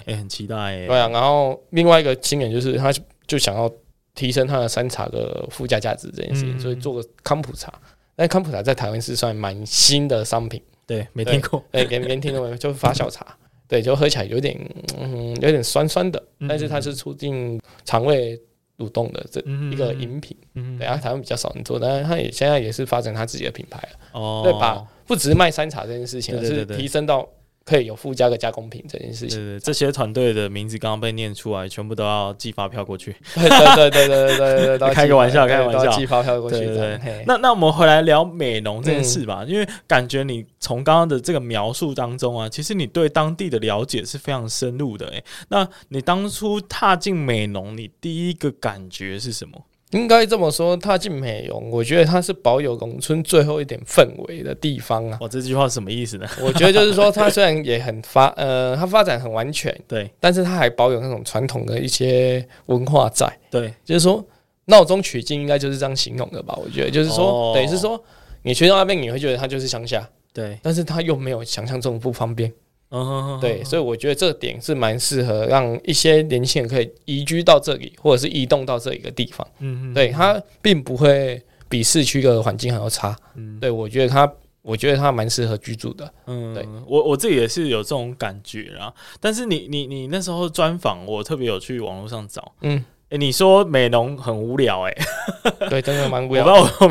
[0.05, 0.87] 也、欸、很期待、欸。
[0.87, 2.91] 对啊，然后另外一个青年就是，他
[3.27, 3.71] 就想要
[4.15, 7.71] 提升他的山茶的附加价值这件事情，嗯、所以做个康普茶。
[8.15, 11.63] 但康普茶在台湾是算蛮新的商品，对，没听过。
[11.71, 12.57] 哎，给没听过没？
[12.57, 13.35] 就是发酵茶。
[13.73, 14.55] 对，就喝起来有点，
[14.99, 18.39] 嗯，有点酸酸的，但是它是促进肠胃
[18.77, 20.37] 蠕动的这一个饮品。
[20.53, 24.19] 嗯，对啊，台湾比较少人做，但是它也现在也是发展它自己的品牌了。
[24.19, 24.75] 哦，对，把
[25.07, 27.27] 不只是卖山茶这件事情，而是提升到。
[27.65, 33.15] 可以有附加的加工品这件事情，对对，这些团队的名字刚刚被念出来，全部都要寄发票过去。
[33.35, 36.57] 对对对对对对对，开个玩笑，开个玩笑，寄发票过去。
[36.57, 37.23] 对对对。
[37.25, 45.07] 那那我们回来聊美农这件事吧，因为感觉你从刚刚的这个描述当中啊，其实你对当地的了解是非常深入的。
[45.13, 49.63] 哎，那你当初踏进美农，你第一个感觉是什么？
[49.93, 55.17] 应该这么说，它进美容，我觉得它是保有农村最后一点氛围的地方啊。
[55.21, 56.27] 我这句话是什么意思呢？
[56.41, 63.31] 我觉得就是说，它虽然也很发， 呃，它发展很完全，对，但是它还保有那种传统的一些文化在。
[63.51, 64.25] 对，就是说，
[64.65, 66.57] 闹中取静，应该就是这样形容的吧？
[66.63, 68.03] 我觉得就是说，哦、等于是说，
[68.41, 72.51] 你去到那边，你会觉得它就是乡下，对，但是它又没有想象中不方便。
[72.95, 79.45] 嗯，对，所以我觉得这个点是蛮适合让一些年轻人可以移居到这里，或者是移动到这一个地方。
[79.59, 83.17] 嗯嗯，对，它并不会比市区的环境还要差。
[83.35, 86.07] 嗯，对，我觉得它，我觉得它蛮适合居住的。
[86.27, 88.93] 嗯，对我我自己也是有这种感觉啦。
[89.19, 92.51] 但是你你你那时候专访，我特别有去网络上找。
[92.61, 94.95] 嗯，哎，你说美容很无聊，哎，
[95.67, 96.45] 对，真的蛮无聊。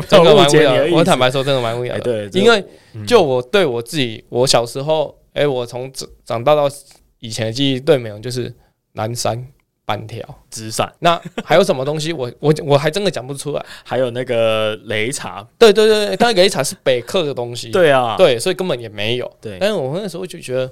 [0.09, 0.97] 真的蛮无聊。
[0.97, 1.97] 我坦白说，真的蛮无聊。
[1.99, 2.61] 对，因为
[3.07, 5.17] 就我对我自己，我小时候。
[5.33, 6.69] 哎、欸，我从长长大到
[7.19, 8.53] 以前的记忆，对美容，就是
[8.93, 9.47] 南山
[9.85, 10.93] 板条直伞。
[10.99, 12.13] 那还有什么东西？
[12.13, 13.65] 我我我还真的讲不出来。
[13.83, 17.69] 还有那个擂茶，对对对，但擂茶是北客的东西。
[17.73, 19.37] 对啊，对，所以根本也没有。
[19.41, 20.71] 对，但是我那时候就觉得，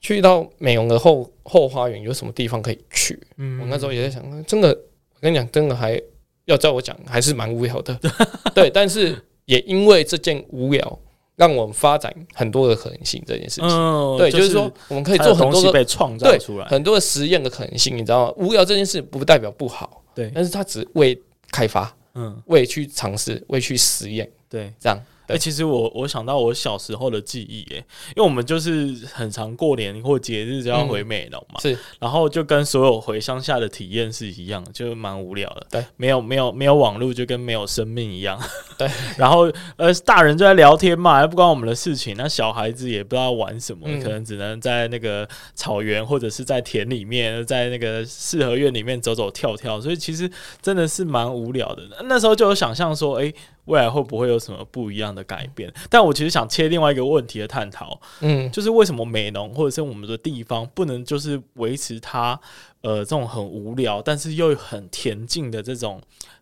[0.00, 3.18] 去到美容的后后花园有什么地方可以去？
[3.38, 6.00] 嗯，我那时候也在想，真的，我跟你讲，真的还
[6.44, 7.98] 要叫我讲，还是蛮无聊的。
[8.54, 10.98] 对，但是也因为这件无聊。
[11.36, 18.34] 让我们发展很多的可能性，这件事情，嗯、对，就是说我们可以做很多的被创造出来，很多的实验的可能性，你知道吗？
[18.36, 21.16] 无聊这件事不代表不好，对，但是它只为
[21.50, 24.98] 开发，嗯，为去尝试，为去实验，对，这样。
[25.28, 27.76] 哎、欸，其实我我想到我小时候的记忆，哎，
[28.14, 38.40] 因为我们就是很常过年或节日就要回美浓嘛，嗯、是，然后就跟所有回乡下的体验是一样，就蛮无聊的，对，没有没有没有网络，就跟没有生命一样，
[38.78, 50.30] 对， 然后呃，大人就在聊天嘛，又不关我们的事情，那小孩子也不知道玩什么，嗯、可能只能在那个草原或者是在田里面，在那个四合院里面走走跳跳，所以其实
[50.62, 51.82] 真的是蛮无聊的。
[52.04, 53.34] 那时候就有想象说，哎、欸。
[53.66, 55.72] 未来会不会有什么不一样的改变？
[55.90, 62.40] 但我其实想切另外一个问题的探讨，嗯，就是为什么美农或者是我们的地方不能就是维持它
[62.80, 66.00] 呃这种很无聊但是又很恬静的这种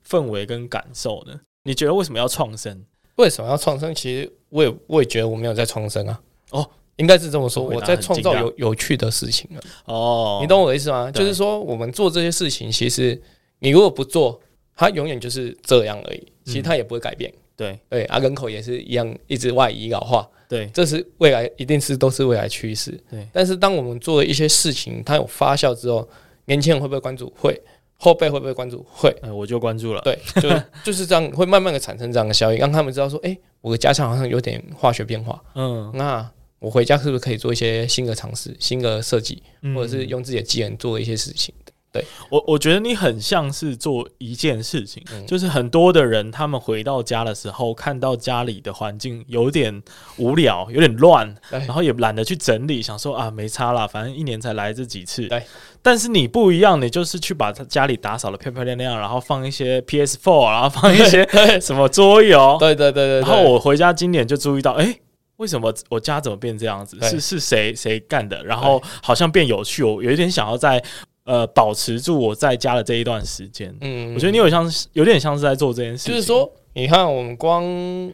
[0.08, 1.40] 氛围跟感受呢？
[1.64, 2.84] 你觉得为什么要创生？
[3.16, 3.94] 为什么要创生？
[3.94, 6.20] 其实我也我也觉得我没有在创生啊。
[6.50, 9.60] 哦，应该是这么说，我在创造有有趣的事情啊。
[9.86, 11.10] 哦，你懂我的意思吗？
[11.10, 13.20] 就是说我们做这些事情，其实
[13.60, 14.40] 你如果不做。
[14.76, 17.30] 它永远就是这样而已，其实它也不会改变。
[17.30, 20.28] 嗯、对对，啊，人口也是一样，一直外移老化。
[20.48, 22.92] 对，这是未来，一定是都是未来趋势。
[23.10, 26.06] 对，但是当我们做了一些事情，它有发酵之后，
[26.44, 27.32] 年轻人会不会关注？
[27.36, 27.58] 会，
[27.96, 28.84] 后辈会不会关注？
[28.88, 29.14] 会。
[29.22, 30.02] 嗯、我就关注了。
[30.02, 30.50] 对，就
[30.84, 35.42] 就是这样，会慢慢的产生这样的效应，让他们知道说，哎、欸，我的家乡好像有点化学变化。
[35.54, 39.42] 嗯，那我回家是不是可以做一些新的尝试、新的设计，
[39.74, 41.54] 或者是用自己的技能做一些事情？
[41.94, 49.80] 对我，我觉得你很像是做一件事情，嗯、就是很多的人他们回到家的时候，看到家里的环境有点
[50.16, 55.28] 无聊，有点乱，然后也懒得去整理，想说啊，没差啦，反正一年才来这几次。
[55.28, 55.40] 对，
[55.82, 61.24] 但是你不一样，你就是去把他家里打扫的漂漂亮亮，然后放一些 PS4，然后放一些
[61.60, 62.56] 什么桌游。
[62.58, 63.20] 对对对对。
[63.20, 65.00] 然后我回家今年就注意到，哎、欸，
[65.36, 66.98] 为什么我家怎么变这样子？
[67.02, 68.42] 是是谁谁干的？
[68.42, 70.82] 然后好像变有趣，我有一点想要在。
[71.24, 77.64] 呃，保持住我在家的这一段时间，嗯，我觉得你有像是有点像是在做这件事，就是说，你看，我们光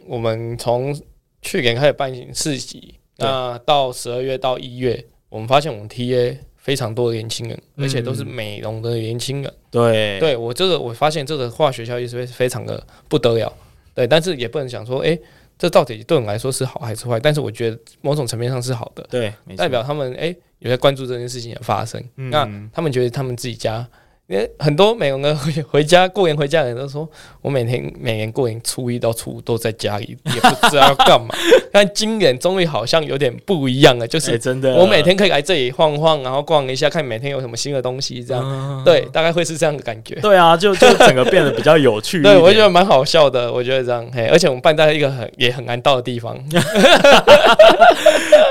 [0.07, 0.97] 我们从
[1.41, 13.53] 去年开始办市集，那到十二月到一月，我们发现我们 TA 非常多的年轻人，而且都是美容的年轻人，对，对我这个我发现这个化学效益是非常的不得了，
[13.93, 15.19] 对，但是也不能想说，哎，
[15.59, 17.19] 这到底对我们来说是好还是坏？
[17.19, 20.33] 但是我觉得某种层面上是好的，对，代表他们哎。
[20.61, 23.85] 有在关注这件事情的发生，嗯、那他们觉得他们自己家，
[24.27, 27.09] 因为很多美容的回 回家过年回家的人都说，
[27.41, 31.35] 我每天每年过年初一到初五都在家里，也不知道要干嘛。
[31.71, 40.15] 但今年终于好像有点不一样了，就是真的，我每天可以来这里晃晃，然后逛一下，看每天有什么新的东西，这样，嗯、对，大概会是这样的感觉。
[40.15, 42.21] 对啊，就就整个变得比较有趣。
[42.23, 46.37] 对，我觉得蛮好笑的，我觉得这样，嘿，而且我们办在一个很也很难到的地方。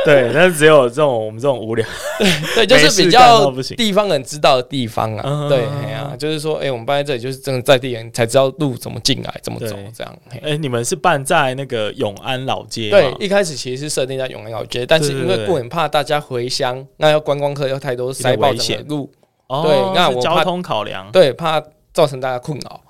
[0.04, 1.86] 对，但是只有这种我们这种无聊，
[2.56, 5.46] 对，就是比较地方人知道的地方啊。
[5.48, 10.18] 对，哎呀，就是说，哎，我们办在这里，就是真的在地人才知道路怎么进来，怎么走，这样。
[10.42, 12.88] 哎，你们是办在那个永安老街？
[12.90, 19.10] 对，一开始其实是设定在永安老街，但是因为过很怕大家回乡，那要观光客要太多塞爆整个路，
[19.48, 22.80] 对，那我交通考量，对，怕造成大家困扰，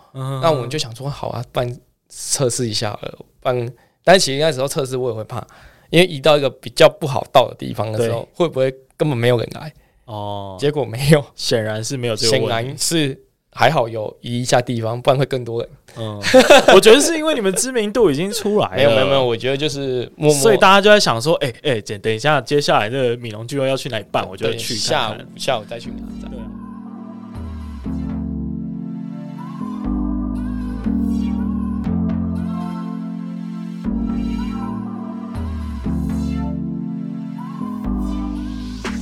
[0.42, 1.74] 那我们就想说，好啊，办
[2.09, 2.98] 测试一下，
[3.40, 3.72] 办，
[4.04, 5.46] 但其实那时候测试我也会怕。
[5.90, 9.72] 因为移到一个比较不好到的地方的时候，会不会根本没有人来？
[10.04, 12.48] 哦，结果没有，显然是没有这个问题。
[12.48, 13.20] 显然是
[13.52, 15.70] 还好有移一下地方，不然会更多人。
[15.98, 16.20] 嗯，
[16.74, 18.76] 我觉得是因为你们知名度已经出来了。
[18.76, 24.26] 没有没有没有，我觉得就是默默，所以大家就在想说，哎哎，等等一下，接下来这个米龙聚会要去哪里办？
[24.28, 26.30] 我就去下午下午再去哪？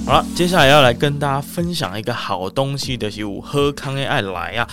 [0.09, 4.67] 好了，接下来要来跟大家分享一个好东西的，是喝康 A 爱来啊！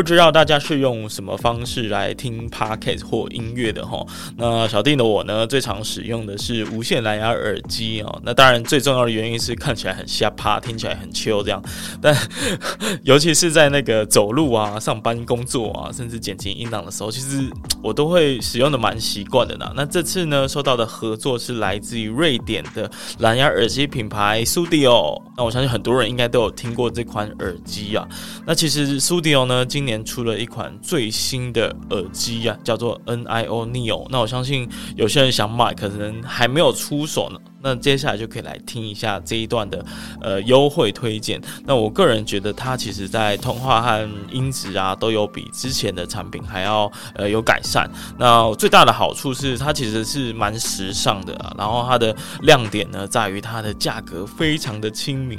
[0.00, 4.02] 不知道大家是用什么方式来听 Podcast 或音乐的哈？
[4.34, 8.20] 那小弟的我呢，最常使用的是无线蓝牙耳机哦。
[8.24, 11.62] 那当然最重要的原因是看起来很下趴，听起来很 chill 这样。
[12.00, 12.16] 但
[13.04, 17.50] 尤其是在那个走路啊、上班工作啊，甚至剪辑音档的时候，其实
[17.82, 19.70] 我都会使用的蛮习惯的呢。
[19.76, 25.20] 那这次呢，收到的合作是来自于瑞典的蓝牙耳机品牌 Studio。
[25.36, 28.08] 那我相信很多人应该都有听过这款耳机啊。
[28.46, 34.06] 那其实 Studio 呢，今年年出了一款最新的耳机啊，叫做 NIO Neo。
[34.08, 37.40] 那我相信有些人想买，可能还没有出手呢。
[37.62, 39.84] 那接下来就可以来听一下这一段的
[40.20, 41.40] 呃优惠推荐。
[41.64, 47.90] 那我个人觉得它其实在通话和音质啊都有比之前的产品还要呃有改善。
[48.18, 55.38] 那最大的好处是它其实是蛮时尚的啊，然后它的亮点呢在于它的价格非常的亲民。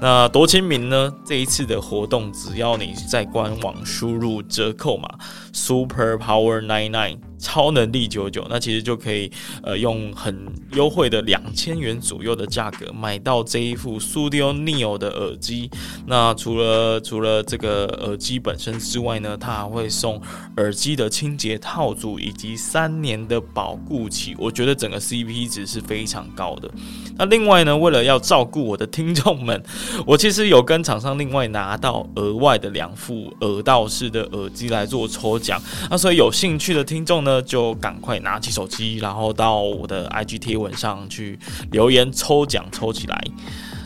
[0.00, 1.12] 那多亲民呢？
[1.24, 5.08] 这一次的活动只要你在官网输入折扣码
[5.52, 7.27] Super Power Nine Nine。
[7.38, 9.30] 超能力九九，那其实就可以
[9.62, 10.36] 呃用很
[10.72, 15.70] 优惠的两千元左右的价格买到这一副 Studio Neo 的耳机。
[16.06, 20.20] 那除了除了这个耳机本身之外呢，它还会送
[20.56, 24.34] 耳机的清洁套组以及三年的保固期。
[24.38, 26.70] 我觉得整个 CP 值是非常高的。
[27.16, 29.62] 那另外呢，为了要照顾我的听众们，
[30.06, 35.60] 我其实有跟厂商另外拿到额外的两副耳道式的耳机来做抽奖。
[35.90, 41.38] 那所以有兴趣的听众呢，呢，就赶快拿起手机，然后到我的 IG 贴文上去
[41.70, 43.22] 留言抽奖抽起来。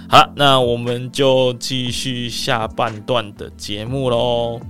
[0.09, 4.61] 好了，那我们就继续下半段的节目喽。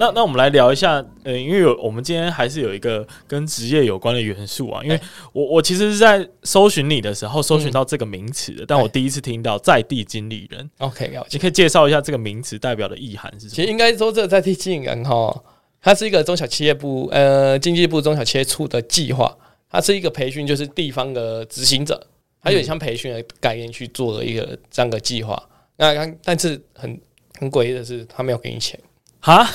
[0.00, 4.82] 那那我们来聊一下，呃，因为有我们今天还是有一个跟职业有关的元素啊。
[4.82, 4.98] 因为
[5.34, 10.70] 我我其实是在搜寻你的时候搜寻到这个名词的，嗯，但我第一次听到在地经理人。
[10.78, 13.50] OK，你可以介绍一下这个名词代表的意涵是什么？
[13.50, 15.44] 其实应该说，这个在地经理人哈，
[15.82, 19.36] 它是一个中小企业部呃经济部中小企业处的计划，
[19.68, 22.02] 它是一个培训，就是地方的执行者，
[22.42, 25.38] 它有点像培训的概念去做的一个这样的计划。
[25.76, 26.98] 那但但是很
[27.38, 28.80] 很诡异的是，他没有给你钱。
[29.20, 29.46] 哈，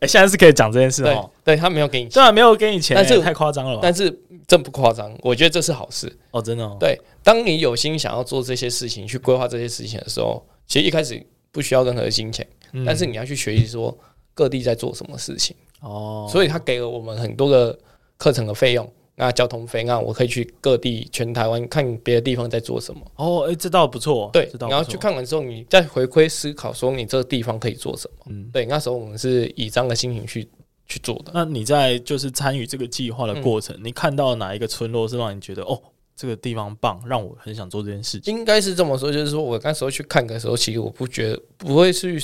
[0.00, 1.30] 哎， 现在是可以讲这件事哦。
[1.44, 3.80] 对，他没有给你钱，对啊，没有给你钱，但是太夸张了吧？
[3.82, 4.10] 但是
[4.46, 6.76] 真不夸张，我觉得这是好事哦，真的哦。
[6.80, 12.46] 对，当你有心想要做这些事情，去规划这些事情的时候，其实一开始不需要任何的金钱，
[12.84, 13.96] 但是你要去学习说
[14.34, 16.28] 各地在做什么事情哦。
[16.30, 17.78] 所以他给了我们很多的
[18.16, 18.90] 课程的费用。
[19.18, 23.00] 那交通费，那我可以去各地全台湾看别的地方在做什么。
[23.16, 24.28] 哦，哎、欸，这倒不错。
[24.32, 28.26] 对，然后去看完之后，你再回馈思考，说你这个地方可以做什么。
[28.30, 30.46] 嗯，对，那时候我们是以这样的心情去
[30.86, 31.32] 去做的。
[31.32, 35.80] 那你在就是参与这个计划的过程，嗯、你看到哪一个村落是让你觉得哦，
[36.16, 38.34] 这个地方棒，让我很想做这件事情？
[38.34, 42.18] 应该是这么说，就是说我那时候去看的时候，其实我不觉得不会去。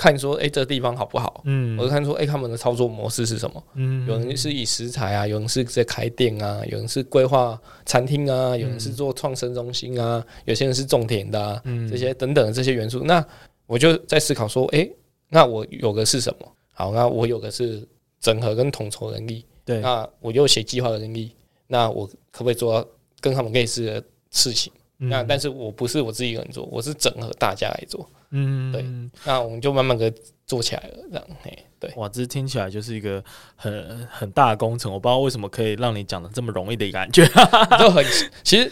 [0.00, 1.42] 看说，哎、欸，这个地方好不好？
[1.44, 3.60] 嗯，我就看说，哎、欸，他们的操作模式是什么？
[3.74, 13.02] 嗯，有人是以食材啊，有人是在开店啊，有人是规划餐厅啊，有人是做创生中心啊，有些人是种田的啊，嗯，这些等等的这些元素。
[13.02, 13.26] 那
[13.66, 14.96] 我就在思考说，哎、欸，
[15.30, 16.46] 那我有个是什么？
[16.72, 17.84] 好，那我有个是
[18.20, 19.44] 整合跟统筹能力。
[19.64, 21.32] 对，那我又写计划的能力。
[21.66, 22.88] 那我可不可以做到
[23.20, 24.72] 跟他们类似的事情？
[25.00, 28.08] 嗯、那但是我不是我自己一个人做，我是整合大家来做。
[28.30, 28.84] 嗯，对，
[29.24, 30.12] 那我们就慢慢的
[30.44, 33.22] 做起来了，这样，嘿，对，哇，这听起来就是一个
[33.54, 37.24] 很很大的工程，我不知道为什么可以让你讲的这么容易的一个感觉，
[37.78, 38.04] 都很，
[38.42, 38.70] 其实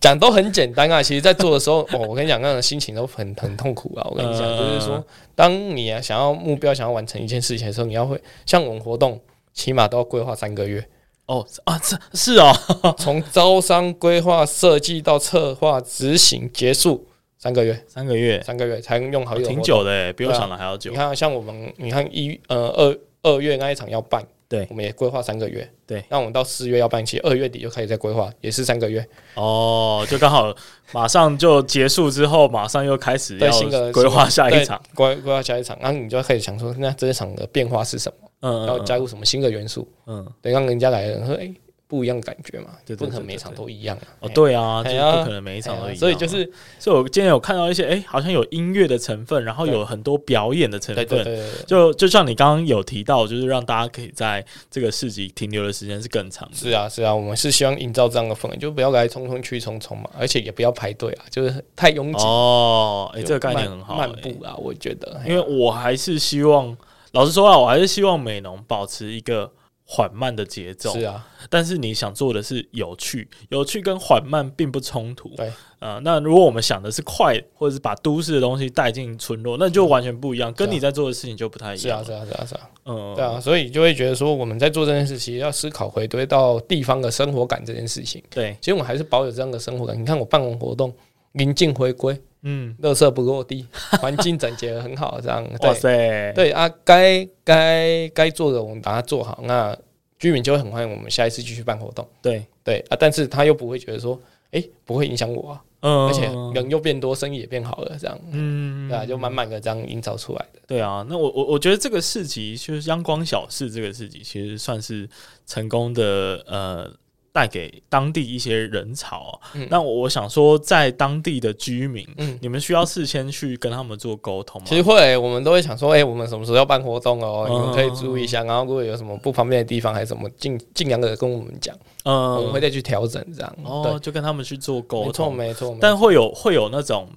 [0.00, 5.02] 讲都很简单啊，其实，在做的时候， 哦，我跟你讲，那种心情都很很痛苦啊，我跟你讲，就是说，
[5.34, 9.18] 当你啊想要目标想要完成一件事情的时候，你要会像我们活动，
[9.54, 10.86] 起码都要规划三个月，
[11.28, 12.52] 哦，啊，这是哦，
[12.98, 17.06] 从招商规划设计到策划执行结束。
[17.40, 20.90] 三个月，三个月，三个月才能用好，挺久的诶，比我想的还要久。
[20.90, 26.02] 你看，像我们，你看一呃二二月那一场要办，对，我们也规划三个月，对。
[26.08, 29.06] 那我们到四月要办，其实二月底就开始在规划，也是三个月。
[29.34, 30.52] 哦，就刚好
[30.90, 38.27] 马上就结束之后，马上又开始要规划下一场，规规划下一场，然后你就开始想说，那这一场的变化是什么？
[38.40, 39.88] 嗯，要加入什么新的元素？
[40.06, 41.52] 嗯，等让人家来了说，哎。
[41.90, 45.96] 不一样的感觉嘛，就不可能每场都一样哦，对啊，就不可能每一场都一样。
[45.96, 46.44] 所以就是，
[46.78, 51.06] 所以我今天有看到一些，哎，好像有音乐的成分，然后有很多表演的成分。
[51.06, 51.48] 对对对。
[51.66, 56.54] 就就像你刚刚有提到，就是让大家可以在这个市集停留的时间是更长的。
[56.54, 62.22] 是啊，是啊，我们是希望营造这样的氛围，就不要来匆匆去匆匆嘛，而且也不要排队啊，就是太拥挤。
[62.22, 63.96] 哦，哎，这个概念很好。
[63.96, 66.76] 漫步啊，我觉得，因为我还是希望，
[67.12, 69.52] 老实说啊，我还是希望美农保持一个。
[69.90, 75.30] 缓慢的节奏，是啊，但是你想做的是有趣，有趣跟缓慢并不冲突。
[75.30, 82.04] 对，呃，那如果我们想的是快，或者是把都市的东西带进村落，那就完全不一样，跟你在做的事情就不太一样。
[82.04, 88.22] 是啊，是啊，是啊，是啊，嗯，对啊，所以就会觉得说，我们在做这件事，其实要思考回归到地方的生活感这件事情。
[88.28, 89.98] 对，其实我们还是保有这样的生活感。
[89.98, 90.92] 你看，我办完活动，
[91.32, 92.20] 临近回归。
[92.42, 93.66] 嗯，垃圾不落地，
[94.00, 95.44] 环境整洁很好，这样。
[95.60, 99.76] 哇塞，对啊，该该该做的我们把它做好，那
[100.18, 102.06] 居民就会很欢迎我们下一次继续办活动。
[102.22, 104.20] 对对啊，但是他又不会觉得说，
[104.52, 108.18] 哎、欸，不会影响我啊，嗯，而且人又变多，生意也变好了，这样。
[108.30, 110.60] 嗯，对啊，就慢慢的这样营造出来的。
[110.66, 115.08] 对啊，那我我我觉得这个市集就是阳光小市这个市集，其实算是
[115.46, 116.92] 成功的，呃。
[117.32, 124.66] 带给当地一些人潮，嗯、那我想说，在当地的居民，嗯、你们需要事先去跟他们做沟通吗？
[124.68, 127.46] 其实会，我们都会想说，哎、欸，我们什么时候要办活动哦？
[127.48, 133.56] 嗯、你们可以注意一下，然后如果有什么不方便的地方，还是什么，尽尽量的跟我们讲，嗯，我们会再去调整这样。
[133.64, 135.78] 哦，就跟他们去做沟通，没错没错。
[135.80, 137.08] 但会有会有那种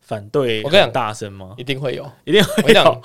[0.00, 1.54] 反对，我跟你讲，大声吗？
[1.58, 3.02] 一定会有，一定会有。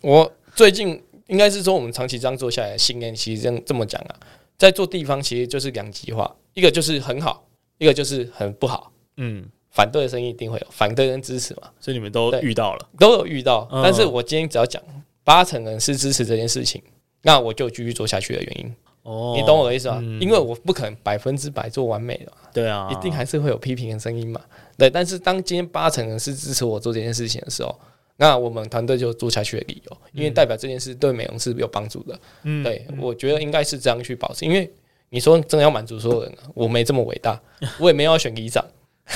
[0.00, 4.16] 我最近应该是说，我们长期这样做下来，信念其实这样这么讲啊。
[4.60, 7.42] 在做地方，其实就是两极化，一个就是很好，
[7.78, 8.92] 一个就是很不好。
[9.16, 13.66] 嗯，反对的声音一定会有，反对跟支持嘛，所以你们都遇到了，都有遇到。
[13.82, 14.82] 但是我今天只要讲
[15.24, 16.82] 八成人是支持这件事情，
[17.22, 18.74] 那我就继续做下去的原因。
[19.04, 19.98] 哦，你懂我的意思吗？
[20.20, 22.36] 因为我不可能百分之百做完美的嘛。
[22.52, 24.38] 对啊，一定还是会有批评的声音嘛。
[24.76, 27.74] 对，但是当今天八成人是支持我做这件事情的时候。
[28.20, 32.20] 那我们团队就做下去的理由，因为代表这件事对美容是有帮助的。
[32.42, 34.44] 嗯，对，我觉得应该是这样去保持。
[34.44, 34.70] 因为
[35.08, 37.40] 你说真的要满足所有人，我没这么伟大，
[37.80, 38.62] 我也没有要选里长。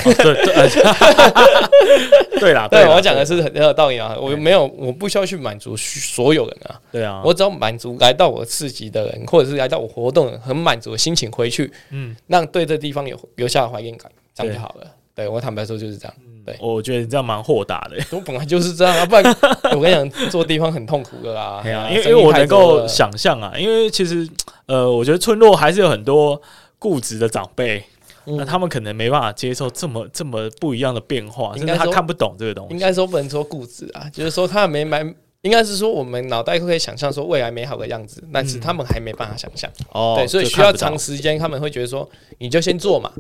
[0.03, 0.35] 对对
[2.41, 4.17] 对啦，对我讲的是很有道理啊。
[4.19, 6.81] 我没有，我不需要去满足所有人啊。
[6.91, 14.87] 对啊，我只要满足来到我市集的人，或者是来到我活动很满足的心情回去，嗯，让对这地方有留下怀念感，这样就好了。
[15.15, 16.15] 对我坦白说就是这样。
[16.45, 17.97] 对，我觉得你这样蛮豁达的。
[18.17, 19.25] 我本来就是这样啊，不然
[19.75, 21.61] 我跟你讲，做地方很痛苦的啦。
[21.63, 24.29] 对啊，因为因为我能够想象啊，因为其实
[24.67, 26.41] 呃，我觉得村落还是有很多
[26.79, 27.83] 固执的长辈，
[28.25, 32.75] 那他们可能没办法接受这么这么不一样的变化，应该他看不懂这个东西。
[32.75, 35.01] 应该说不能说固执啊，就是说他没买，
[35.43, 39.71] 应该是说我们脑袋可以想象说未来美好的样子，但是他们还没办法想象。
[39.93, 43.13] 哦，对，所以需要长时间，他们会觉得说，你就先做嘛。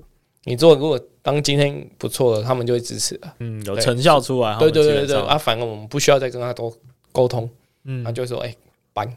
[0.44, 3.34] 你做如果当今天不错了，他们就会支持了。
[3.38, 4.58] 嗯，有成效出来。
[4.58, 6.70] 对对对对啊，反而我们不需要再跟他多
[7.12, 7.48] 沟通。
[7.84, 8.54] 嗯，他就说：“哎，
[8.92, 9.08] 搬，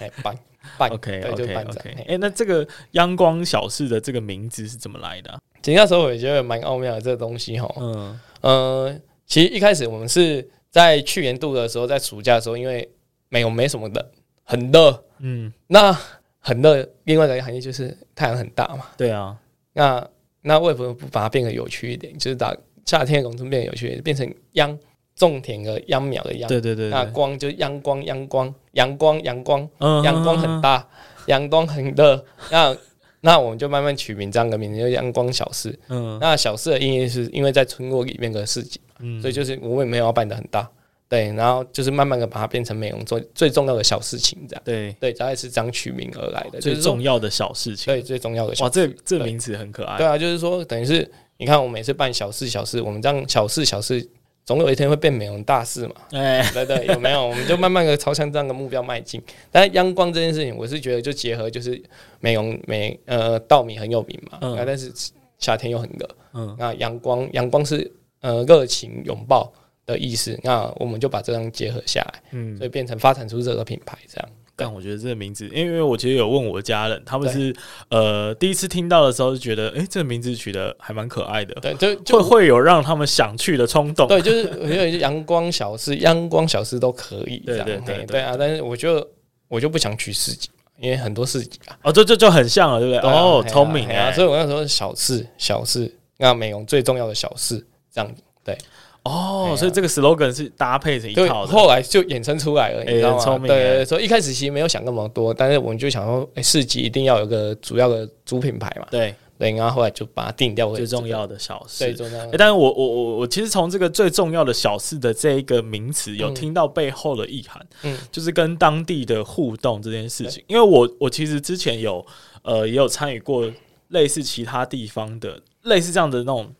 [0.00, 0.36] 哎搬
[0.76, 2.04] 搬。” OK OK OK。
[2.08, 5.40] 哎，那这个央光小市的这个名字是怎么来的？
[5.62, 7.72] 其实那时候我也觉得蛮奥妙的这个东西哈。
[7.78, 12.88] 嗯呃，其实一开始我们是在去年度的时候，在暑假的时候，因为
[13.28, 14.10] 没有没什么的，
[14.42, 15.04] 很热。
[15.18, 15.96] 嗯，那
[16.40, 18.86] 很热，另外一个含义就是太阳很大嘛。
[18.96, 19.36] 对啊，
[19.72, 20.04] 那。
[20.46, 22.12] 那为什么不把它变得有趣一点？
[22.18, 24.78] 就是把夏天的农村变得有趣一点，变成秧
[25.16, 26.46] 种田的秧苗的秧。
[26.46, 26.90] 对对对，对。
[26.90, 29.70] 那光就阳光，阳光，阳光，阳光，
[30.02, 30.86] 阳光很大，
[31.28, 32.22] 阳光很热。
[32.50, 32.76] 那
[33.22, 35.78] 那我们就慢慢取名这样的名字，叫阳光小市。
[35.88, 36.18] 嗯。
[36.20, 40.70] 那小市的意义是因为在村落里面的市集，嗯，所以就是我也没有要办的很大。
[41.08, 44.62] 对，然后就是慢慢的把它变成美容最最重要的小事情，这样。
[44.64, 47.92] 对对，大概是这样取名而来的，最重要的小事情。
[47.92, 48.80] 对，最重要的小事。
[48.80, 49.96] 哇，这这名字很可爱。
[49.98, 54.08] 对啊，就是说，等于是你看，我每次办小事小事，我们这样小事小事，
[54.44, 55.94] 总有一天会变美容大事嘛。
[56.12, 57.26] 哎，对对，有没有？
[57.28, 59.22] 我们就慢慢的朝向这样的目标迈进。
[59.52, 61.80] 但是阳光这件事情，我是觉得就结合就是
[62.18, 64.92] 美容美呃稻米很有名嘛，嗯，但是
[65.38, 69.52] 夏天又很热，嗯，那阳光阳光是呃热情拥抱
[69.86, 74.28] 的意思，那我们就把这张结合下来，嗯，所以变成发展出这个品牌这样。
[74.56, 77.52] 但我觉得这个名字，因为我其实有问我的家人，他们是
[77.88, 84.06] 呃第一次听到的时候就觉得，哎、欸，这个名字取得还蛮可爱的，对，就就会会有让他们想去的冲动。
[84.06, 88.36] 对，就是因为阳光小事， 阳光小事都可以，这样对对对，对，对啊。
[88.38, 89.04] 但是我就
[89.48, 93.10] 我就不想取市集，因为很多市集啊，哦，这这就很像了，对不对？
[93.10, 98.08] 哦，聪明啊，所以我那时候小事小事，那美容最重要的小事，这样
[98.44, 98.56] 对。
[99.04, 103.46] 哦，所以这个 slogan 是搭配成一套的，后来就衍生出来了，你知道吗？
[103.46, 111.84] 对，所以一开始其实没有想那么多，但是我们就想说，哎，市集一定要有个主要的主品牌嘛，对对，然后后来就把它定掉为最重要的小事。
[111.84, 112.38] 最重要的。
[112.38, 122.02] 但是我我我我其实从这个最重要的小事的这一个名词，有听到背后的意涵，嗯，就是跟当地的互动这件事情，因为我我其实之前有
[122.40, 123.44] 呃也有参与过
[123.88, 126.50] 类似其他地方的类似这样的那种。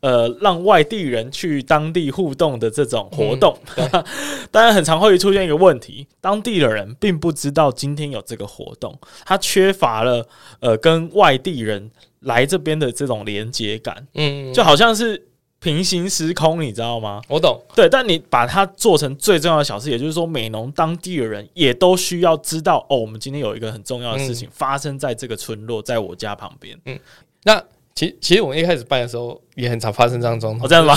[0.00, 3.56] 呃让外地人去当地互动的这种活动。
[3.76, 4.04] 嗯、
[4.50, 10.26] 当然，很常会出现一个问题，当地的人并不知道今天有这个活动，他缺乏了
[10.60, 11.90] 呃跟外地人
[12.20, 14.06] 来这边的这种连接感。
[14.14, 15.26] 嗯，就好像是。
[15.58, 17.20] 平行时空，你知道吗？
[17.28, 17.60] 我懂。
[17.74, 26.78] 对，但你把它做成最重要的小事，也就是说，美农当地的人也都需要知道哦，我们今天有一个很重要的事情发生在这个村落，在我家旁边。
[26.84, 26.96] 嗯，
[27.44, 27.60] 那
[27.96, 30.64] 其其实我们一开始办的时候也很常发生这样状况。
[30.64, 30.96] 哦，这样吧？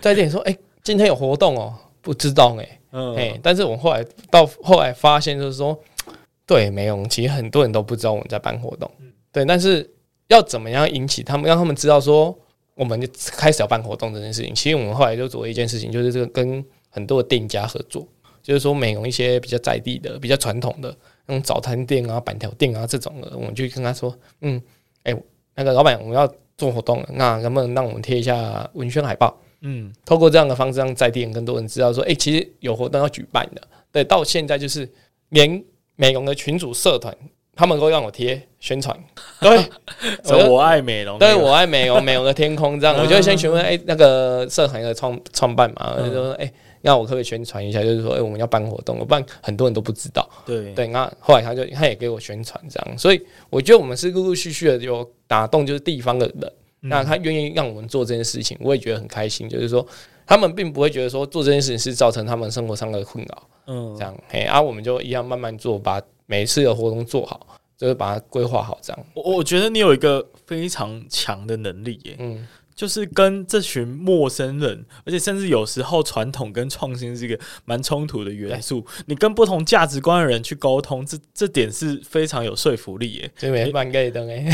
[0.00, 5.78] 在店里说，哎、欸，今天有活动哦，不知道哎、欸，嗯，哎，但是我们后来到后来发现，就是说，
[6.44, 8.90] 对，美浓其实很多人都不知道我们在办活动。
[9.30, 9.88] 对，但是
[10.26, 12.36] 要怎么样引起他们，让他们知道说。
[12.74, 13.06] 我们就
[13.36, 14.54] 开始要办活动这件事情。
[14.54, 18.08] 其实我们后来就做了一件事情，就是这个跟很多的店家合作，
[18.42, 20.88] 就是说美容一些比较在地的、比较传统的
[21.26, 24.60] 那种早餐店啊、板条店啊这种的，我们就跟他说：“嗯，
[25.02, 25.22] 哎、欸，
[25.54, 29.36] 那个老板，我们要做活动了，那能不能让我们贴一下文宣海报？
[29.60, 33.62] 嗯，透过这样的方式，让在地人更多人知道说，哎、欸，其实有活动要举办的。
[33.90, 34.88] 对，到现在就是
[35.30, 35.62] 连
[35.96, 37.16] 美容的群组社团。”
[37.54, 38.98] 他们都让我贴宣传，
[39.38, 39.62] 对，
[40.48, 46.50] 我爱美容， 对，我爱美容，美容的天空这样， 我就会先询问，哎，那个社团的创创办嘛，就说，哎，
[46.82, 47.82] 那我可不可以宣传一下？
[47.82, 50.28] 就是说，哎，我们要办活动，不然很多人都不知道。
[50.44, 59.48] 对对，那后来他就他也给我宣传这样，所以我觉得我们是陆陆续续的有打动，就是地方的人，那他愿意让我们做这件事情，我也觉得很开心。
[59.48, 59.86] 就是说，
[60.26, 66.00] 他们并不会觉得说做这件事情是造成他们生活上的困扰，嗯，这样，哎，啊，我们就一样慢慢做，把。
[66.24, 69.06] 每一次的活动做好，就是把它规划好，这样。
[69.12, 78.84] 我我觉得你有一个非常强的能力耶，嗯，就是跟这群陌生人，而且甚至有时候传统跟创新是一个蛮冲突的元素。
[79.06, 83.30] 你跟不同价值观的人去沟通，这这点是非常有说服力耶。
[83.36, 84.44] 这边蛮给的哎，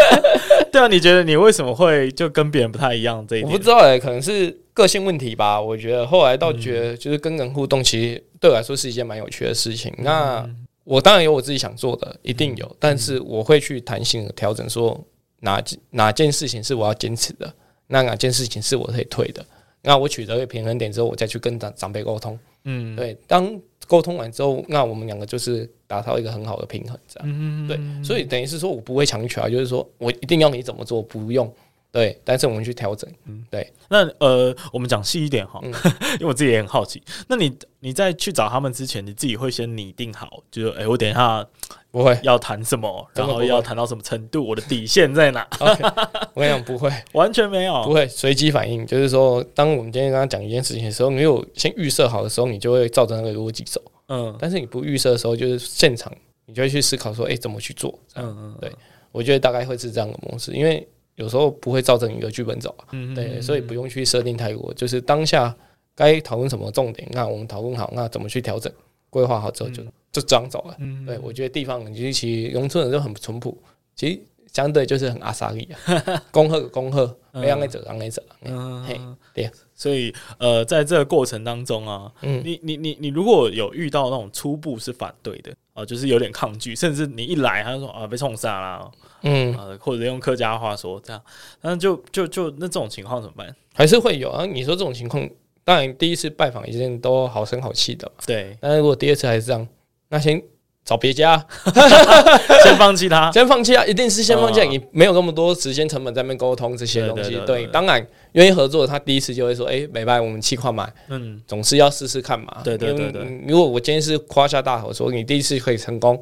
[0.72, 3.26] 对啊，你觉得你为什么会就跟别人不太一样？
[3.26, 5.60] 这一点我不知道哎，可能是个性问题吧。
[5.60, 9.92] 我觉得后来倒觉得，就是跟人互动，其实对我来说是一件蛮有趣的事情。
[9.98, 10.48] 那
[10.84, 14.98] 我当然有我自己想做的，一定有，嗯、但是我会去弹性的调整，说
[15.40, 17.52] 哪哪件事情是我要坚持的，
[17.86, 19.44] 那哪件事情是我可以退的。
[19.82, 22.38] 那我取得一个平衡点之后，我再去跟长长辈沟通。
[22.64, 27.28] 嗯，对，当沟通完之后，那我们两个就是达到一个很好的平衡，这样。
[27.28, 31.50] 嗯，对，所以等于是说我不会强求啊，就是说我一定要你怎么做，不用。
[31.92, 33.10] 对，但是我们去调整。
[33.24, 33.72] 嗯，对。
[33.88, 35.72] 那呃，我们讲细一点哈，嗯、
[36.14, 37.02] 因为我自己也很好奇。
[37.26, 41.44] 那你你在去找他们之前，你自己会先拟定好，就是哎、欸，我等一下
[41.90, 45.44] 不会要谈什么，然后要谈到什么程度，我的底线在哪？
[45.58, 48.86] Okay, 我跟你讲，不会， 完全没有，不会随机反应。
[48.86, 53.82] 就是说，当我们今天跟他讲一件事情的时候，你有先预设好的时候，你就会照着那个逻辑走。
[54.06, 56.12] 嗯，但是你不预设的时候，就是现场
[56.46, 57.98] 你就会去思考说，哎、欸，怎么去做？
[58.14, 58.70] 嗯嗯，对，
[59.10, 60.86] 我觉得大概会是这样的模式，因为。
[61.20, 65.54] 有时候不会照着你的剧本走啊，嗯、对，所以不用去设定太多，就是当下
[65.94, 68.72] 该讨论什么重点，那我们讨论好，那怎么去调整，
[69.10, 70.74] 规划好之后就、嗯、就这样走了。
[70.78, 73.56] 嗯、对，我觉得地方其实其实农村人就很淳朴，
[73.94, 74.18] 其实
[74.52, 79.00] 相对就是很阿萨利 啊，恭贺恭贺，让给走让给者，嗯，嘿，
[79.32, 79.50] 对。
[79.74, 88.90] 所以，呃，在这个过程当中啊，嗯，你你你你如果有遇到那种初步是反对的啊，就是有点抗拒，甚至你一来他就说啊被冲杀啦，
[89.22, 91.22] 嗯，呃，或者用客家话说这样，
[91.62, 93.56] 那就就就那这种情况怎么办？
[93.72, 94.44] 还是会有啊？
[94.44, 95.26] 你说这种情况，
[95.64, 98.54] 当然第一次拜访一定都好声好气的嘛，对。
[98.60, 99.66] 但如果第二次还是这样，
[100.08, 100.42] 那行。
[100.84, 101.44] 找别家，
[102.64, 103.84] 先放弃他， 先放弃啊！
[103.86, 107.40] 一定是先放弃，你没有那么多时间成本在那边沟通这些东西。
[107.46, 112.56] 对，当然愿意合作，他第一次就会说：“哎，没办法，我们气块买。”嗯，总是要试试看嘛。
[112.64, 113.22] 对对对对。
[113.46, 116.20] 如果我今天是夸下大口说你第一次可以成功，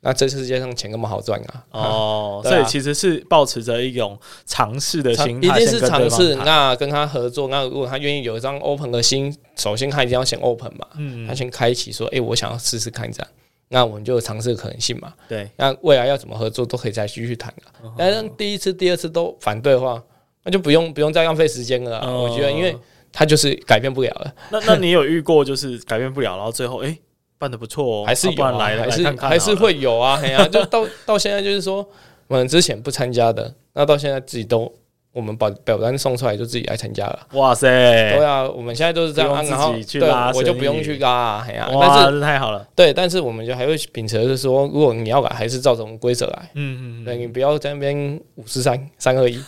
[0.00, 1.64] 那这世界上钱那么好赚啊！
[1.72, 6.34] 哦， 所以其实是抱持着一种尝试的心态，一定是尝试。
[6.36, 10.86] 那跟他合作，那如果他愿意有一张 open 的心，首先他一定要先 open 嘛。
[10.96, 13.28] 嗯，他先开启说：“哎，我想要试试看这样。”
[13.68, 15.12] 那我们就尝试可能性嘛。
[15.28, 17.92] 对，那未来要怎么合作都可以再继续谈了。
[17.96, 20.02] 但是第一次、第二次都反对的话，
[20.44, 22.00] 那就不用不用再浪费时间了。
[22.10, 22.76] 我觉得，因为
[23.12, 24.34] 他就是改变不了了。
[24.50, 26.96] 那那你有遇过就是改变不了，然后最后哎
[27.38, 30.20] 办的不错哦，还是有来还是还是会有啊？
[30.22, 31.86] 哎呀，就到 到现在就是说，
[32.28, 34.72] 我们之前不参加的，那到现在自己都。
[35.16, 37.26] 我们把表单送出来就自己来参加了。
[37.32, 37.66] 哇塞！
[38.14, 41.46] 对啊，我们现在都是这样，然后对，我就不用去拉啊，
[41.80, 42.68] 但是太好了。
[42.76, 46.50] 对，但是我们就还会秉持是说，如果你要来，还是照这种规则来。
[46.52, 49.42] 嗯嗯，对，你不要在那边五四三三二一。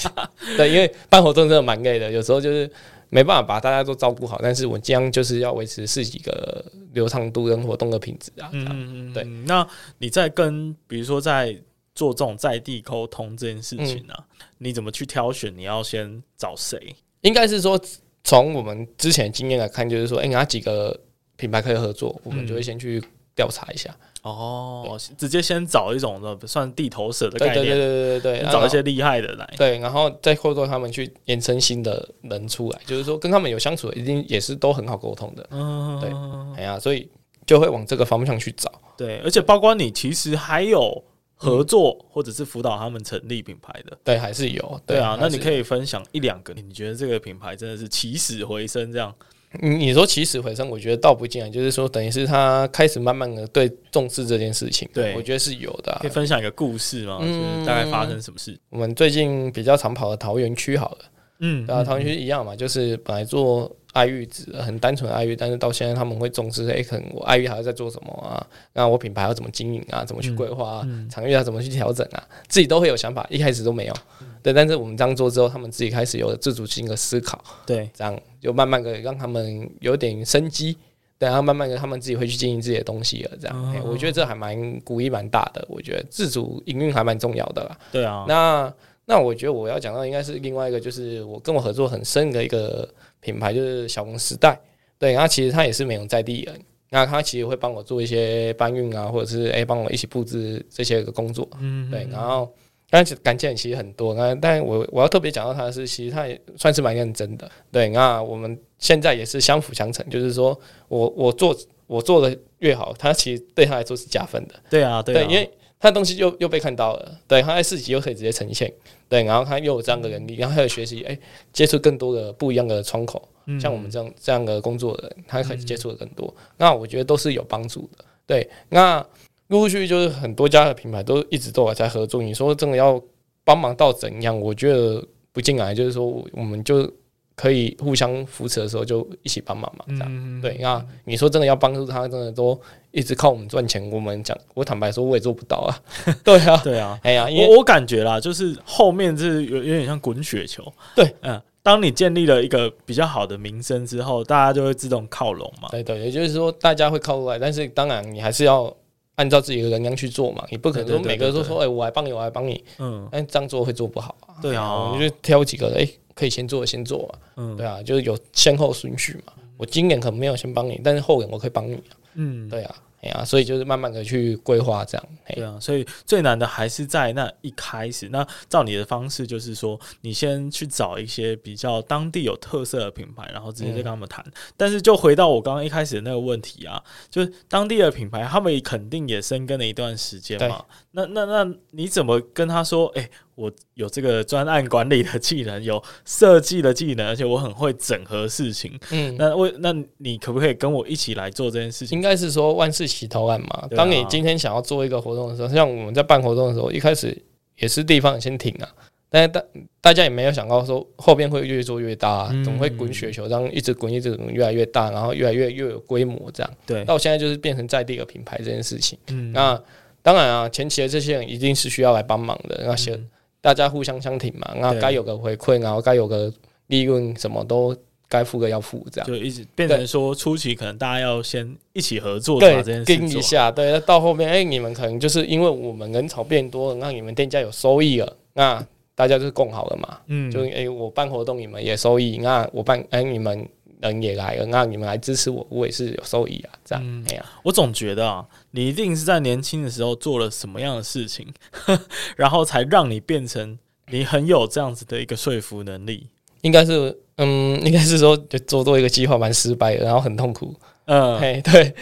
[0.58, 2.70] 对，因为办活动真的蛮累的，有时候就是
[3.08, 6.62] 没办法把大家都照顾好，但是我尽量就是要维持自己的
[6.92, 8.50] 流畅度跟活动的品质啊。
[8.52, 9.24] 嗯嗯，对。
[9.46, 9.66] 那
[9.96, 11.56] 你在跟比如说在
[11.94, 14.24] 做这种在地沟通这件事情呢、啊？
[14.40, 15.56] 嗯、你怎么去挑选？
[15.56, 16.94] 你要先找谁？
[17.22, 17.80] 应该是说，
[18.22, 20.98] 从我们之前经验来看，就是说，哎、欸，哪几个
[21.36, 23.02] 品牌可以合作，我们就会先去
[23.34, 23.90] 调查一下。
[24.00, 36.10] 嗯哦，直接先找一种的算地头蛇的概念，对对对对对，找一些厉害的来，对，然后再透过他们去延伸新的人出来，就是说跟他们有相处的，一定也是都很好沟通的，嗯，对，
[36.56, 37.06] 哎呀，所以
[37.44, 41.04] 就会往这个方向去找，对，而且包括你其实还有
[41.44, 49.14] 合作或者是辅导他们成立品牌的，对，还是有，对啊，那你可以分享一两个，你觉得这个品牌真的是起死回生这样？
[49.60, 55.98] 你你说起死回生，我觉得倒不尽然，就是说等于是他开始慢慢的对重视这件事情，对，我觉得是有的、啊。
[56.00, 57.18] 可以分享一个故事吗？
[57.20, 58.50] 就是大概发生什么事？
[58.50, 60.98] 嗯、我们最近比较常跑的桃园区好了，
[61.38, 68.44] 嗯，啊，桃园区一样嘛，就是本来做爱玉子很单纯的爱玉，但是到现在他们会重视，哎、欸，可能我爱玉还要在做什么啊？
[68.74, 70.04] 那我品牌要怎么经营啊？
[70.04, 70.82] 怎么去规划啊？
[70.84, 72.22] 嗯嗯、场域要怎么去调整啊？
[72.48, 73.94] 自己都会有想法，一开始都没有。
[74.42, 80.76] 对，但是我们这样做之后，他们自己开始有了自主性的思考，对，这样就慢慢的让他们有点生机，
[81.18, 87.78] 对，然后慢慢的他们自己会去经营自己的东西了，这样，哦、我觉得这还蛮鼓励蛮大的，我觉得自主营运还蛮重要的啦。
[87.90, 88.70] 对啊，那
[89.06, 92.88] 那我觉得我要讲到应该是另外一个，就是我跟我合作很深的一个
[93.20, 94.58] 品牌，就是小红时代，
[94.98, 102.52] 对，然后其实他也是美容在地人，那他其实会帮我做一些搬运啊，或者是哎帮我一起布置这些个工作，嗯哼，对，然后。
[102.90, 107.50] 但是感情其实很多，那但我我要特别讲到他的是，其实他也算是蛮认真的。
[107.72, 111.56] 对，那我们现在也是相辅相成，就是说我我做
[111.88, 114.54] 我做的越好，他其实对他来说是加分的。
[114.70, 115.50] 对啊，对，啊对，因为
[115.80, 118.72] 他的东西又又被看到了，对，他在市集又可以直接呈现，
[119.08, 121.20] 对，然后他又有这样的能力，然后还有学习，哎、欸，
[121.52, 128.04] 接触更多的不一样的窗口，嗯、像我们这样这样的工作的人，他可以接触的更多，嗯、那我觉得都是有帮助的。
[128.26, 129.04] 对，那。
[129.48, 132.22] 陆陆续续就是很多家的品牌都一直都有在合作。
[132.22, 133.00] 你说真的要
[133.44, 134.40] 帮忙到怎样？
[134.40, 136.90] 我觉得不进来，就是说我们就
[137.36, 140.56] 可以互相扶持的时候就一起帮忙嘛，这样、嗯、对。
[140.60, 142.58] 那你说真的要帮助他，真的都
[142.92, 143.90] 一直靠我们赚钱。
[143.90, 145.76] 我们讲，我坦白说，我也做不到啊。
[146.22, 146.98] 对啊，对啊。
[147.02, 150.64] 哎呀，我我感觉啦，就是后面是有有点像滚雪球。
[150.94, 155.68] 对，嗯，当你建立了一个比较好的名声之后，大家就会自动靠拢嘛。
[155.70, 158.74] 对对，也就是说大家会靠过来，但是当然你还是要。
[159.16, 164.34] 按照自己的能量去做嘛，你不可能说每个人都说，哎，我来帮你，我来帮你，嗯，但这样做会做不好啊。
[164.42, 169.32] 对啊，我们就挑几个，哎，可以先做的先做嘛，嗯，对啊，就是有先后顺序嘛。
[169.56, 171.82] 我今年可能没有先帮你，但是后年我可以帮你，
[172.14, 172.74] 嗯，对啊。
[173.02, 175.08] 哎呀、啊，所以就是慢慢的去规划这样。
[175.28, 178.08] 对啊，所以最难的还是在那一开始。
[178.08, 184.24] 那照你的方式，就是说你先去找一些比较当地有特色的品牌，然后直接就跟他们谈。
[184.26, 190.64] 嗯、但是就回到我刚刚一开始的那个问题啊，就是当地的品牌，他们肯定也深耕了一段时间嘛。
[190.92, 192.86] 那那那你怎么跟他说？
[192.96, 193.10] 哎、欸。
[193.36, 198.78] 我有这个专案管理的技能，有设计的技能， 而且我很会整合事情。
[198.90, 201.96] 嗯，那为那你可不可以跟我一起来做这件事情？
[201.96, 203.48] 应该是说万事起头难嘛。
[203.48, 207.16] 啊、当你今天想要做一个活动的时候，像我们在办活动的时候，一开始
[207.56, 208.68] 也是地方先停啊，
[209.10, 209.42] 但是大
[209.80, 216.52] 大家也没有想到说后边会越做越大，啊，总、嗯、会滚雪球这样一直滚，一直滚，越来越大，然后越来越越有规模这样。
[216.64, 218.96] 对，到现在就是变成在地的品牌这件事情。
[219.08, 219.60] 嗯，那
[220.02, 222.92] 当然啊，前期的这些人一定是需要来帮忙的那些。
[222.92, 223.10] 嗯
[223.44, 226.32] 大家互相相挺嘛，那该有个回馈，然后该有个
[226.68, 227.76] 利润，什么都
[228.08, 229.06] 该付的要付，这样。
[229.06, 243.46] 就一直变成说初期可能大家要先一起合作，对，盯一下，对，到后面哎、欸，你们可能就是因为我们人潮变多了，让你们店家有收益了，那大家就是共好了嘛，嗯，就哎、欸，我办活动你们也收益，那我办哎、欸、你们。
[243.80, 246.56] 人也来了，那你们来支持我，我也是有收益啊。
[246.64, 247.04] 这样，嗯、
[247.42, 251.26] 我总觉得啊，你一定是在年轻的时候做了什么样的事情，
[252.16, 256.08] 然后才让你变成你很有这样子的一个说服能力。
[256.42, 260.54] 应该是，嗯，应该是说就做多一个计划蛮失败的，然后很痛苦。
[260.84, 261.74] 嗯，嘿， 对，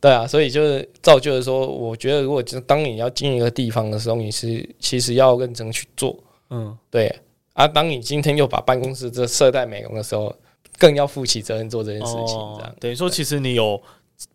[0.00, 6.18] 对啊，所以就是造就的说，我觉得如果就当你要经营一个地方的时候，你是其实要认真去做。
[6.50, 7.14] 嗯，对。
[7.52, 10.34] 啊，当你今天又把办公室这设在美容的时候。
[10.78, 13.82] 更要负起责任做这件事情，这样等于说，其实你有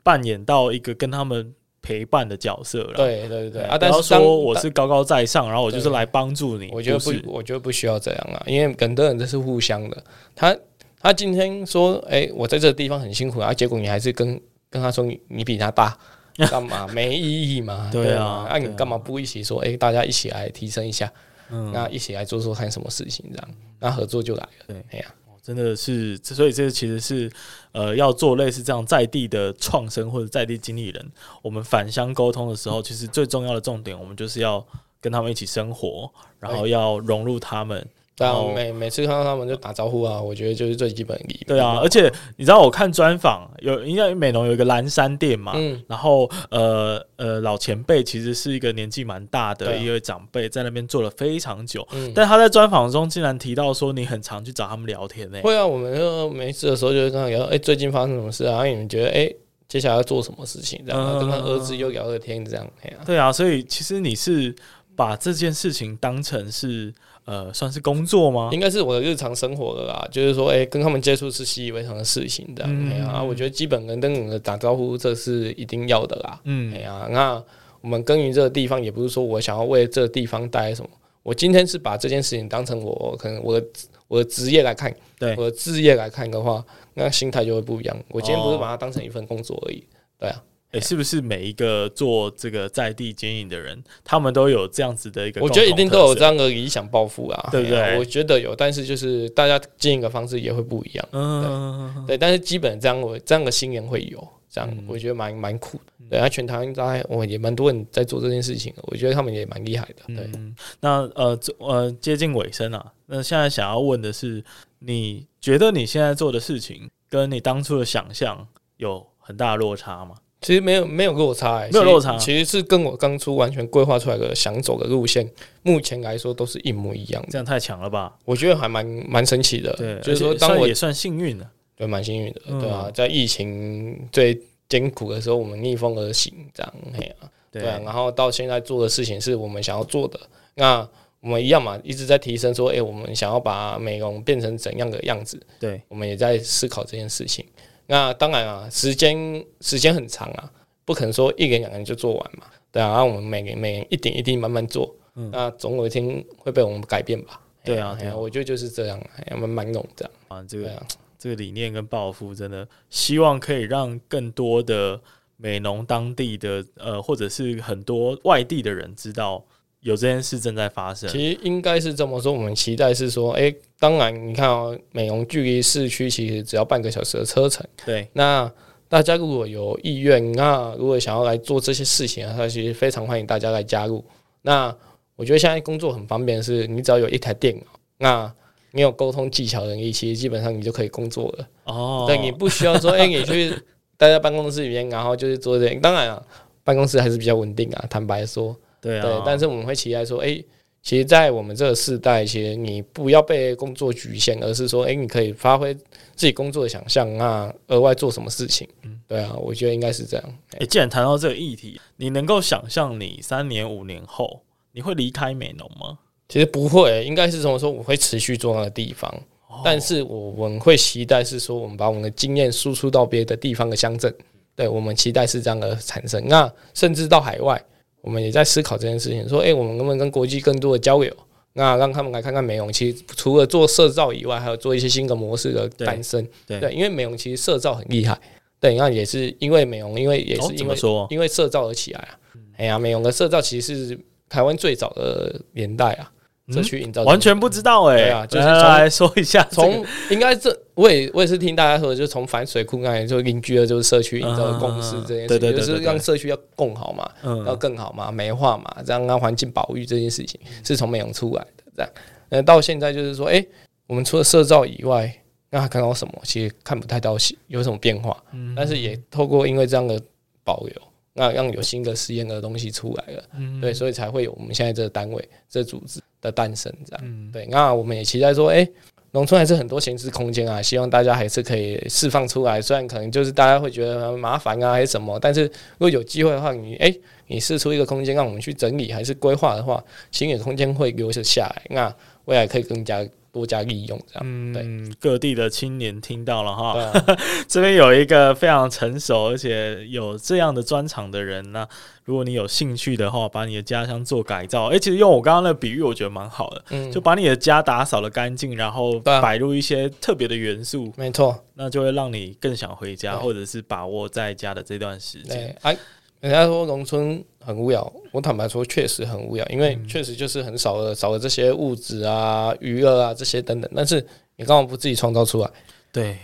[0.02, 2.94] 扮演到一个跟他们陪伴的角色了。
[2.96, 3.78] 对对对啊！
[3.78, 6.70] 但是说我是高高在上，然后我就是来帮助你。
[6.72, 10.04] 我觉得不，我觉得不需要这样啊，因为很多人都是互相的。
[10.36, 10.56] 他
[11.00, 15.98] 他今天说，哎，我在这个地方很辛苦啊，结果你还是跟跟他说你你比他大，
[16.50, 17.90] 干嘛没意义嘛？
[17.92, 21.12] 对啊，那你干嘛不一起说，哎，大家一起来提升一下，
[21.50, 23.48] 嗯，那一起来做做看什么事情，这样
[23.80, 24.66] 那合作就来了。
[24.68, 25.06] 对，哎呀。
[25.42, 27.32] 真的是，所以这个其实是，
[27.72, 31.12] 呃，要做类似这样在地的创生或者在地经理人，
[31.42, 34.66] 我们返乡沟通的时候，其实最重要的重点，我们就是要
[35.00, 37.88] 跟他们一起生活，然后要融入他们。
[38.22, 41.44] 对啊，每每次看到他们就打招呼啊，我觉得就是最基本的礼仪。
[41.46, 55.40] 对啊，而且你知道我看专访有，应该美容有一个蓝山店嘛，嗯，然后呃呃老前辈其实是一个年纪蛮大的一位长辈，在那边做了非常久，嗯，但他在专访中竟然提到说你很常去找他们聊天呢？
[55.44, 58.64] 会啊，我们就没事的时候就会跟他聊，哎，最近发生什么事啊？
[58.66, 59.28] 你们觉得哎，
[59.68, 60.82] 接下来要做什么事情？
[60.86, 62.68] 这样跟他儿子又聊个天，这样
[63.06, 64.56] 对啊，所以其实你是
[64.96, 66.94] 把这件事情当成是。
[67.26, 68.50] 呃，算是工作吗？
[68.52, 70.08] 应该是我的日常生活的啦。
[70.12, 72.64] 就是说，哎、欸，跟他们接触是习以为常的事情的。
[72.66, 76.42] 嗯，嗯，啊，我觉得基本跟跟人的打招呼，这是一定要的啦。
[76.46, 77.42] 嗯，哎呀，那
[77.82, 80.90] 我们耕耘这个地方，也不是说我想要为这个地方带来什么。
[81.24, 83.68] 我今天是把这件事情当成我可能我的
[84.08, 86.66] 我的职业来看，对，我的职业来看的话，
[86.96, 87.96] 那心态就会不一样。
[88.10, 89.84] 我今天不是把它当成一份工作而已，
[90.20, 90.44] 对啊。
[90.72, 95.42] 诶、欸，是不是每一个做这个在地经营的人，他们都有这样子的一个？
[95.42, 97.98] 我觉得一定都有这样的理想抱负啊，对不对？
[97.98, 101.08] 我觉得有，但是就是大家经营的方式也会不一样。
[101.12, 105.84] 嗯，对，但是基本这样，我这样的心人会有，这样我觉得蛮蛮酷的。
[106.10, 110.04] 对，啊，全台湾大概我也蛮多人在做这件事情，我觉得他们也蛮厉害的。
[110.08, 114.44] 对，嗯、那呃呃接近尾声啊，那现在想要问的是，
[114.80, 118.48] 你觉得你现在做的事情跟你当初的想象
[118.78, 120.16] 有很大的落差吗？
[120.42, 125.30] 其实没有没有落差，欸，没有落差，其实是跟我当初完全规划出来的想走的路线，
[125.62, 127.24] 目前来说都是一模一样。
[127.30, 128.18] 这样太强了吧？
[128.26, 129.72] 我觉得还蛮蛮神奇的。
[129.74, 137.80] 对，就是说，当我也算幸运的，对，蛮幸运的，对啊，在疫情最艰苦的时候，我们逆风而行，这样，嘿啊，对啊。
[137.86, 140.20] 然后到现在做的事情是我们想要做的，
[140.56, 140.80] 那
[141.20, 145.40] 我们一样嘛，一直在提升，说，哎，我们想要把美容变成怎样的样子？
[145.60, 147.46] 对，我们也在思考这件事情。
[147.92, 150.50] 那当然啊，时间时间很长啊，
[150.86, 152.46] 不可能说一年两年就做完嘛。
[152.72, 157.42] 对啊，然后我们每年每年一点一滴慢慢做，嗯、那总有一天会被我们改变吧？
[157.66, 160.42] 对啊，对啊，我觉得就是这样，还蛮蛮勇这样啊。
[160.48, 160.88] 这个、啊、
[161.20, 164.98] 这个理念跟抱负，真的希望可以让更多的
[165.36, 169.44] 美农当地的呃，或者是很多外地的人知道。
[169.82, 172.32] 有这件事正在发生，其实应该是这么说。
[172.32, 177.66] 我们期待是说，哎、欸，当然，你看哦，美容距离市区其实只要半个小时的车程。
[177.84, 178.50] 对，那
[178.88, 184.06] 大家如果有意愿，那如果想要来做这些事情啊，他其实非常欢迎大家来加入。
[184.44, 184.76] 那
[185.16, 187.66] 我觉得现在工作很方便的是，你只要有一台电脑，
[187.98, 188.34] 那
[188.74, 191.48] 你有沟通技巧能力，其实基本上你就可以工作了。
[191.64, 193.50] 哦，对，你不需要说，哎、欸，你去
[193.98, 195.74] 待在办公室里面，然后就是做这些。
[195.76, 196.24] 当然啊，
[196.64, 198.56] 办公室还是比较稳定啊，坦白说。
[198.82, 200.46] 对啊，对，但是我们会期待说，哎、欸，
[200.82, 208.68] 其实，在我们这个世代，其实你不要被工作局限，而是说，哎、欸，你可以发挥自己工作的想象啊，额外做什么事情。
[208.82, 210.26] 嗯，对啊，我觉得应该是这样。
[210.54, 216.00] 哎、欸，既然谈到这个议题，你能够想象你三年、五年后你会离开美农吗？
[216.28, 219.14] 其实不会，应该是这么说，我会持续做那个地方，
[219.50, 224.12] 哦、但是我们会期待是说，我们把我们的经验输出到别的地方的乡镇。
[224.56, 227.64] 对，我们期待是这样的产生，那甚至到海外。
[228.02, 231.16] 我们也在思考这件事情，说，哎、欸，我们能不能跟国际更多的交流？
[231.54, 232.72] 那让他们来看看美容。
[232.72, 236.26] 其实除了做社造以外，还有做一些新的模式的诞生。
[236.48, 238.20] 对，对，因为美容其实社造很厉害。
[238.60, 240.76] 对，那也是因为美容，因为也是因为、
[241.10, 242.18] 因为社造而起来啊。
[242.58, 244.00] 哎呀、嗯，美容的社造其实是
[244.30, 246.12] 台湾最早的年代啊。
[246.50, 257.10] 社区营造完全不知道哎、欸，对啊，就是来说一下，从应该这我也我也是听大家说，就是从反水库那里就凝聚了就是社区营造的共识这件事情，就是让社区要共好嘛，
[257.46, 261.92] 要更好嘛，美化嘛，这样让环境保育这件事情是从美容出来的，这样，
[262.30, 263.46] 那到现在就是说，哎，
[263.88, 265.14] 我们除了社造以外，
[265.50, 266.14] 那还看到什么？
[266.24, 267.16] 其实看不太到
[267.48, 268.16] 有什么变化，
[268.56, 270.02] 但是也透过因为这样的
[270.44, 270.74] 保留，
[271.22, 273.24] 那让有新的实验的东西出来了，
[273.62, 276.02] 对，所以才会有我们现在这个单位这组织。
[276.24, 278.72] 的诞生，这样，嗯、对，那我们也期待说，哎、欸，
[279.10, 282.62] 农村还是很多闲置空间啊，希望大家还是可以释放出来。
[282.62, 291.96] 虽然可能就是大家会觉得麻烦啊，还是什么，但是如果有机会的话，你，哎、欸，你试出一个空间让我们去整理，还是规划的话，新的空间会留下来，那
[292.26, 293.04] 未来可以更加。
[293.32, 294.22] 多加利用，这样。
[294.26, 296.94] 嗯，各地的青年听到了哈，啊、
[297.48, 301.68] 这边有一个非常成熟而且有这样的专长的人，那
[302.04, 315.56] 如果你有兴趣的话，把你的家乡做改造，哎、欸，其实用我刚刚的比喻，我觉得蛮好的，嗯，就把你的家打扫的干净，然后摆入一些特别的元素，没错、啊，那就会让你更想回家，或者是把握在家的这段时间。
[315.62, 315.78] 哎，
[316.20, 317.24] 人家说农村。
[317.44, 323.70] 很无聊，我坦白说，确实很无聊，因为确实就是很少了少了这些物质啊、娱乐啊这些等等。
[323.76, 325.50] 但是你干嘛不自己创造出来？
[325.92, 326.18] 对，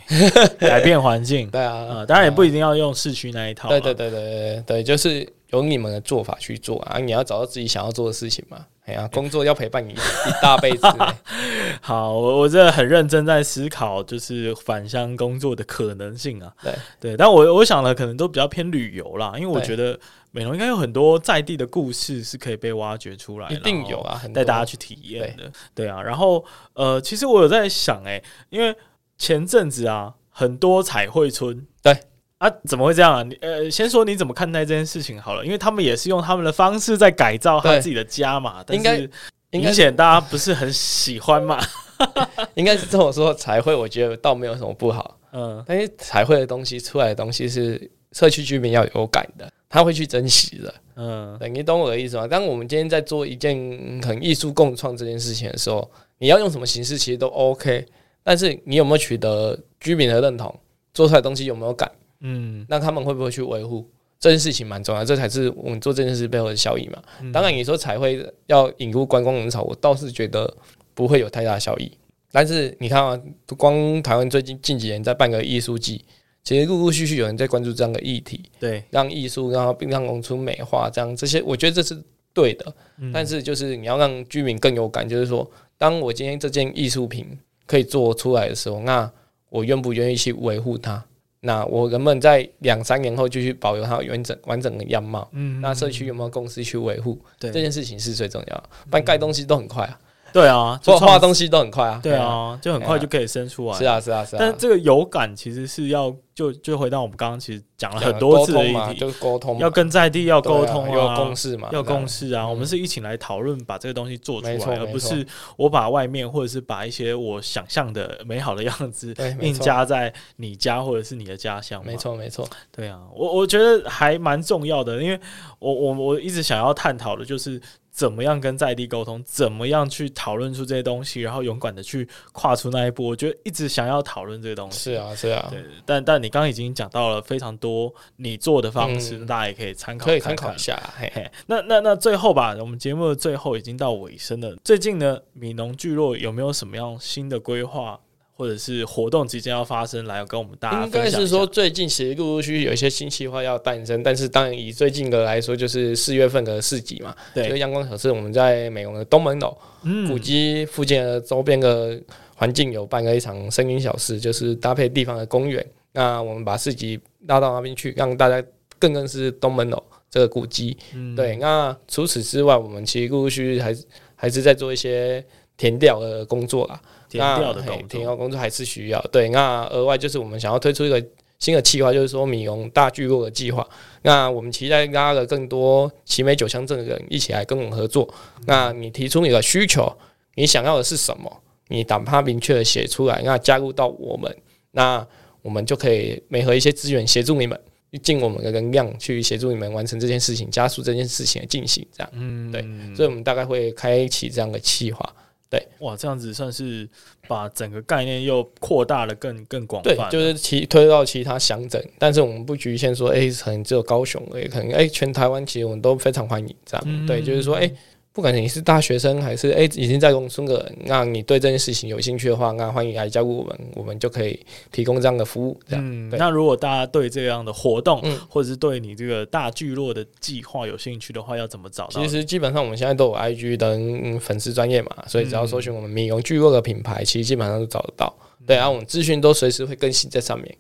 [0.58, 8.66] 改变环境， 对啊，呃，当然也不一定要用市区那一套，对对对对对对，就是由你们的做法去做啊，你要找到自己想要做的事情嘛。
[8.86, 9.98] 哎呀，工作要陪伴你一
[10.42, 10.88] 大辈子。
[11.82, 16.50] 好，我我真的很认真在思考，就是返乡工作的可能性啊。
[16.64, 20.00] 对对，但我我想的可能都比较偏旅游啦，因为我觉得
[20.32, 25.52] 美容应该有很多在地的故事是可以被挖掘出来，一定有啊，带大家去体验的。
[25.74, 28.76] 对，啊，然后呃，其实我有在想、欸，哎，因为
[29.18, 31.98] 前阵子啊，很多彩绘村，对。
[32.40, 33.24] 啊，怎么会这样啊？
[33.24, 38.64] 你呃，先说你怎么看待这件事情好了，因为他们也是用他们的方式在改造他自己的家嘛。
[38.64, 39.10] 但是
[39.50, 41.60] 明显大家不是很喜欢嘛？
[42.54, 45.18] 应该是这么说，彩绘我觉得倒没有什么不好。
[45.32, 50.74] 嗯，但是彩绘的东西出来的东西是社区居民要有感的，他会去珍惜的。
[50.96, 52.28] 嗯，你懂我的意思吗？
[52.28, 53.56] 当我们今天在做一件
[54.04, 57.86] 很艺术共创这件事情的时候，你要用什么形式其实都 OK，
[58.24, 60.54] 但是你有没有取得居民的认同？
[60.94, 61.92] 做出来的东西有没有感？
[62.22, 63.88] 嗯，那他们会不会去维护
[64.20, 67.04] 这件事情蛮重要，这才是我们做这件事背后的效益嘛。
[67.22, 70.52] 嗯、当然，你说彩绘要引入观光人潮，我倒是觉得
[70.96, 71.92] 不会有太大效益。
[72.32, 73.22] 但是你看啊，
[73.56, 76.04] 光台湾最近近几年在办个艺术季，
[76.48, 82.74] 其实陆陆续续有人在关注这样的议题，对，让艺术然后并让农村美化，这样这些，我觉得这是对的。
[83.00, 85.46] 嗯、但是就是你要让居民更有感，就是说，
[85.78, 89.12] 当我今天这件艺术品可以做出来的时候，那
[89.50, 91.04] 我愿不愿意去维护它？
[91.42, 95.30] 那我能不能在两三年后继续保留它完整完整的样貌？
[95.34, 97.20] 嗯，那社区有没有公司去维护？
[97.38, 98.64] 对，这件事情是最重要的。
[98.90, 100.00] 不然盖东西都很快啊。
[100.34, 102.00] 对啊，画画东西都很快啊。
[102.04, 103.78] 对啊，就很快就可以生出来。
[103.78, 104.40] 是啊，是啊，是啊。
[104.40, 112.48] 但这个有感其实是要就就回到我们刚刚其实讲了很多次的议题，就是沟通，要跟在地要沟通啊，要共识嘛，要共识啊。
[112.48, 115.26] 我们是一起来讨论把这个东西做出来，而不是
[115.56, 121.84] 我把外面或者是把一些我想象的美好的样子硬加在你家或者是你的家乡。
[121.86, 122.48] 没错，没错。
[122.72, 125.20] 对啊，我我觉得还蛮重要的，因为
[125.60, 127.60] 我我我一直想要探讨的就是。
[127.98, 129.24] 怎么样跟在地沟通？
[129.26, 131.20] 怎么样去讨论出这些东西？
[131.22, 133.04] 然后勇敢的去跨出那一步？
[133.08, 134.78] 我觉得一直想要讨论这个东西。
[134.78, 135.48] 是啊，是啊。
[135.50, 140.80] 对，但但你刚刚已经讲到了非常多你做的方式，嗯、大家也可以参考看看，可以参考一下。
[140.96, 144.56] 嘿嘿，那那那最后吧，我们节目的最后已经到尾声了。
[144.64, 148.00] 最近呢，米农聚落有没有什么样新的规划？
[148.38, 150.86] 或者是活动即将要发生，来跟我们大家。
[150.86, 157.16] 应该是说，最近其实陆陆续续有一些新计划要诞生，但是当然以最近的来说，就是四月份的市集嘛。
[157.34, 162.00] 对，阳光小市我们在美浓的东门楼、嗯、古迹附近的周边的
[162.36, 165.66] 环境有办了一场声音小市，就是搭配地方的公园。
[165.94, 168.44] 那我们把市集拉到那边去，让大家
[168.78, 170.78] 更认识东门楼这个古迹。
[170.94, 173.76] 嗯、对，那除此之外，我们其实陆陆续续还
[174.16, 175.26] 还是在做一些
[175.58, 176.80] 填调的工作啦。
[177.10, 179.30] 田调的田调工作还是需要对。
[179.30, 181.04] 那额外就是我们想要推出一个
[181.40, 183.68] 新的计划，就是说米龙大聚落的计划。
[184.02, 188.12] 那我们期待拉了更多奇美九乡镇的人一起来跟我们合作。
[188.46, 189.96] 那你提出你的需求，
[190.36, 191.42] 你想要的是什么？
[191.70, 194.36] 你哪怕明确的写出来，那加入到我们，
[194.72, 195.06] 那
[195.42, 197.60] 我们就可以媒合一些资源协助你们，
[198.02, 201.86] 尽我们的能量去协助你们完成这件事情，加速这件事情的进行。
[201.92, 202.62] 这样，嗯，对。
[202.96, 205.14] 所以我们大概会开启这样的计划。
[205.50, 206.88] 对，哇，这样子算是
[207.28, 217.76] 把整个概念又扩大了更更广泛，对，就是其推到其他乡镇，但是我们不局限说，哎、欸，可能只有高雄，也可能哎、欸，全台湾其实我们都非常欢迎这样，嗯、对，就是说，哎、欸。
[218.18, 225.56] 不管你是大学生还是诶、欸、已经在农村的人，那你对这件事情有兴趣的话，那欢迎来加入我们，我们就可以提供这样的服务。
[225.70, 232.02] 这样，嗯，那如果大家对这样的活动，嗯、或者是对你这个大聚落的计划有兴趣的话，要怎么找到？
[232.02, 238.12] 其实基本上我们现在都有 IG 等粉丝专业嘛，所以只要搜寻我们米农聚落的品牌，其实基本上都找得到。
[238.48, 240.58] 对，然后我们资讯都随时会更新在上面。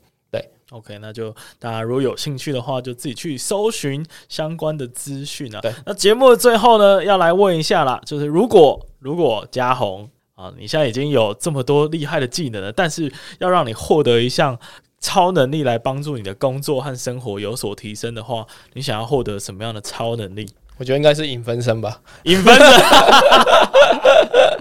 [0.71, 5.61] OK，那就大家如果有兴趣的话，就自己去搜寻相关的资讯啊。
[5.61, 13.09] 对，那节目的最后呢，要来问一下啦，就是如果如果嘉宏啊，你现在已经有这么多厉害的技能了，但是
[13.39, 14.59] 要让你获得一项
[14.99, 20.49] 超能力来帮助你的工作和生活有所提升的话，你想要获得什么样的超能力？
[20.77, 22.67] 我觉得应该是影分身吧，影分身。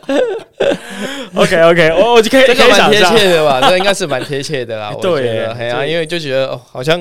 [1.37, 3.61] OK OK，我我就可以，这个蛮贴切的吧？
[3.69, 4.91] 这应该是蛮贴切的啦。
[4.97, 6.99] 我觉得，哎呀，因为就觉得哦，好像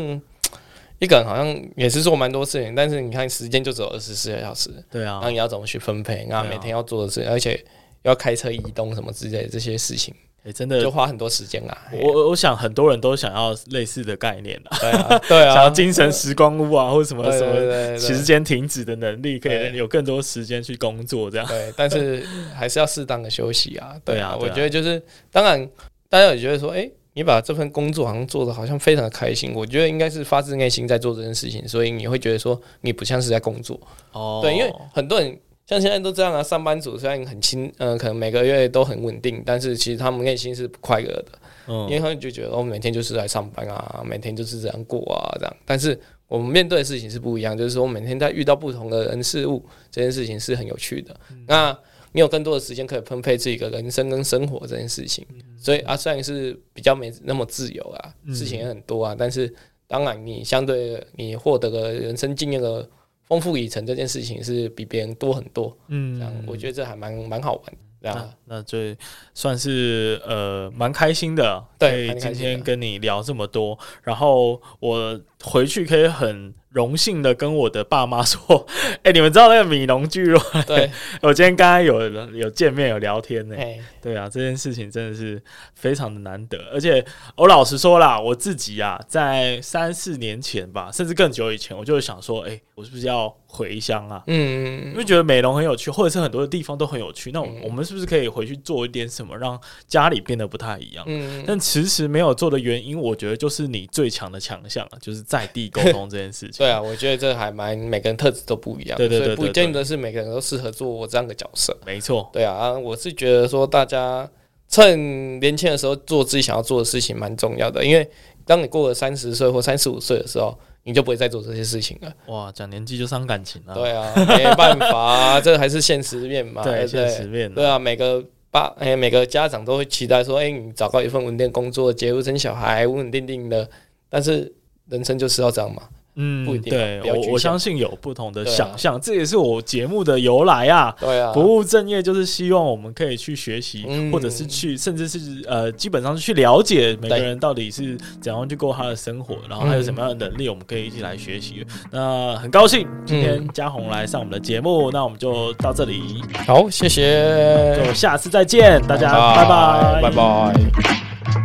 [1.00, 6.26] 一个人好像也是做蛮多事情，但是你看时间就只有二十四个小时，对啊，那你要怎么去分配？
[6.30, 7.64] 那每天要做的事情，而且
[8.04, 10.14] 要开车移动什么之类的这些事情。
[10.46, 11.78] 欸、真的就花很多时间啊！
[11.92, 21.48] 我我想很多人都想要类似的概念啊，对啊，对啊， 想要精神时光屋啊，或者什么什么时间停止的能力，可以有更多时间去工作这样。
[21.48, 22.24] 对，但是
[22.54, 23.96] 还是要适当的休息啊。
[24.06, 25.68] 对啊，我觉得就是当然，
[26.10, 33.80] 大家也觉得说，哎、欸，你把这份工作好像做的好像非常的开心，我觉得应该是发自内心在做这件事情，所以你会觉得说你不像是在工作。
[34.12, 35.36] 哦，对，因为很多人
[35.68, 41.28] 像现在都这样啊，上班族虽然很轻，嗯、呃，可能每个月都很稳定，但是其实他们内心是不快乐的。
[41.68, 45.58] 嗯，因为他们就觉得哦，每天就是来上班啊，每天就是这样过啊，这样。
[45.66, 51.16] 但是我们面对的事情是不一样，就是说我每天在遇到不同的人事物，这件事情是很有趣的。
[51.32, 51.76] 嗯、那
[52.12, 55.26] 你有更多的时间可以分配自己的人生跟生活这件事情，
[55.58, 59.52] 所以啊，虽然是比较没那么自由啊，事情也很多啊，但是
[59.88, 62.88] 当然你相对你获得的人生经验的
[63.28, 65.76] 丰富里程这件事情是比别人多很多。
[65.88, 67.78] 嗯，这样我觉得这还蛮蛮好玩的。
[68.02, 68.96] 那那最
[69.34, 78.68] 算是呃蛮开心的，对，今天跟你聊这么多，然后我回去可以很荣幸的跟我的爸妈说，
[79.02, 80.44] 哎、欸，你们知道那个米农巨落？
[80.68, 80.92] 对，
[81.24, 83.56] 我今天刚刚有有见面有聊天呢。
[84.02, 85.42] 对啊，这件事情真的是
[85.74, 87.04] 非常的难得，而且
[87.38, 94.22] 我老实说啦，我自己啊，在三四年前吧，甚至更久以前，我就想说，哎、欸，我是不是要回乡啊？
[94.28, 101.06] 嗯，因为觉得美容很有趣，或者是很多的地方都很有趣，那我们是不是可以回去做一点什么，让家里变得不太一样？
[101.08, 106.58] 嗯，但迟迟没有做的原因，我觉得就是你最强的强项啊，就是在地沟通这件事情。
[106.58, 111.76] 对啊，我觉得这还蛮每个人特质都不一样，对对对，对，对，对，不见得是每个人都适合做我这样的角色。
[111.86, 114.30] 没错，对啊，我是觉得说大家
[114.68, 118.10] 趁年轻的时候做自己想要做的事情蛮重要的，因为
[118.46, 122.14] 当你过了三十岁或三十五岁的时候，你就不会再做这些事情了。
[122.28, 123.74] 哇，讲年纪就伤感情了。
[123.74, 126.62] 对啊，没办法啊， 这还是现实面嘛。
[126.64, 127.52] 对，现实面。
[127.52, 133.68] 对啊，每个爸哎，每个家长都会期待说，哎，你找到一份稳定工作，结婚生小孩，稳稳定定的。
[134.08, 134.54] 但是
[134.88, 135.82] 人生就是要这样嘛。
[136.16, 140.96] 嗯，不一定，对，我我相信有不同的想象，这也是我节目的由来啊。
[141.00, 151.66] 对啊，不务正业就是希望我们可以去学习，或者是去，甚至是呃，基本上是去了解每个人到底是怎样去过他的生活，然后还有什么样的能力，我们可以一起来学习。
[151.92, 156.24] 那很高兴今天嘉宏来上我们的节目，那我们就到这里。
[156.48, 161.45] 好，谢谢，就下次再见，大家拜拜，拜拜。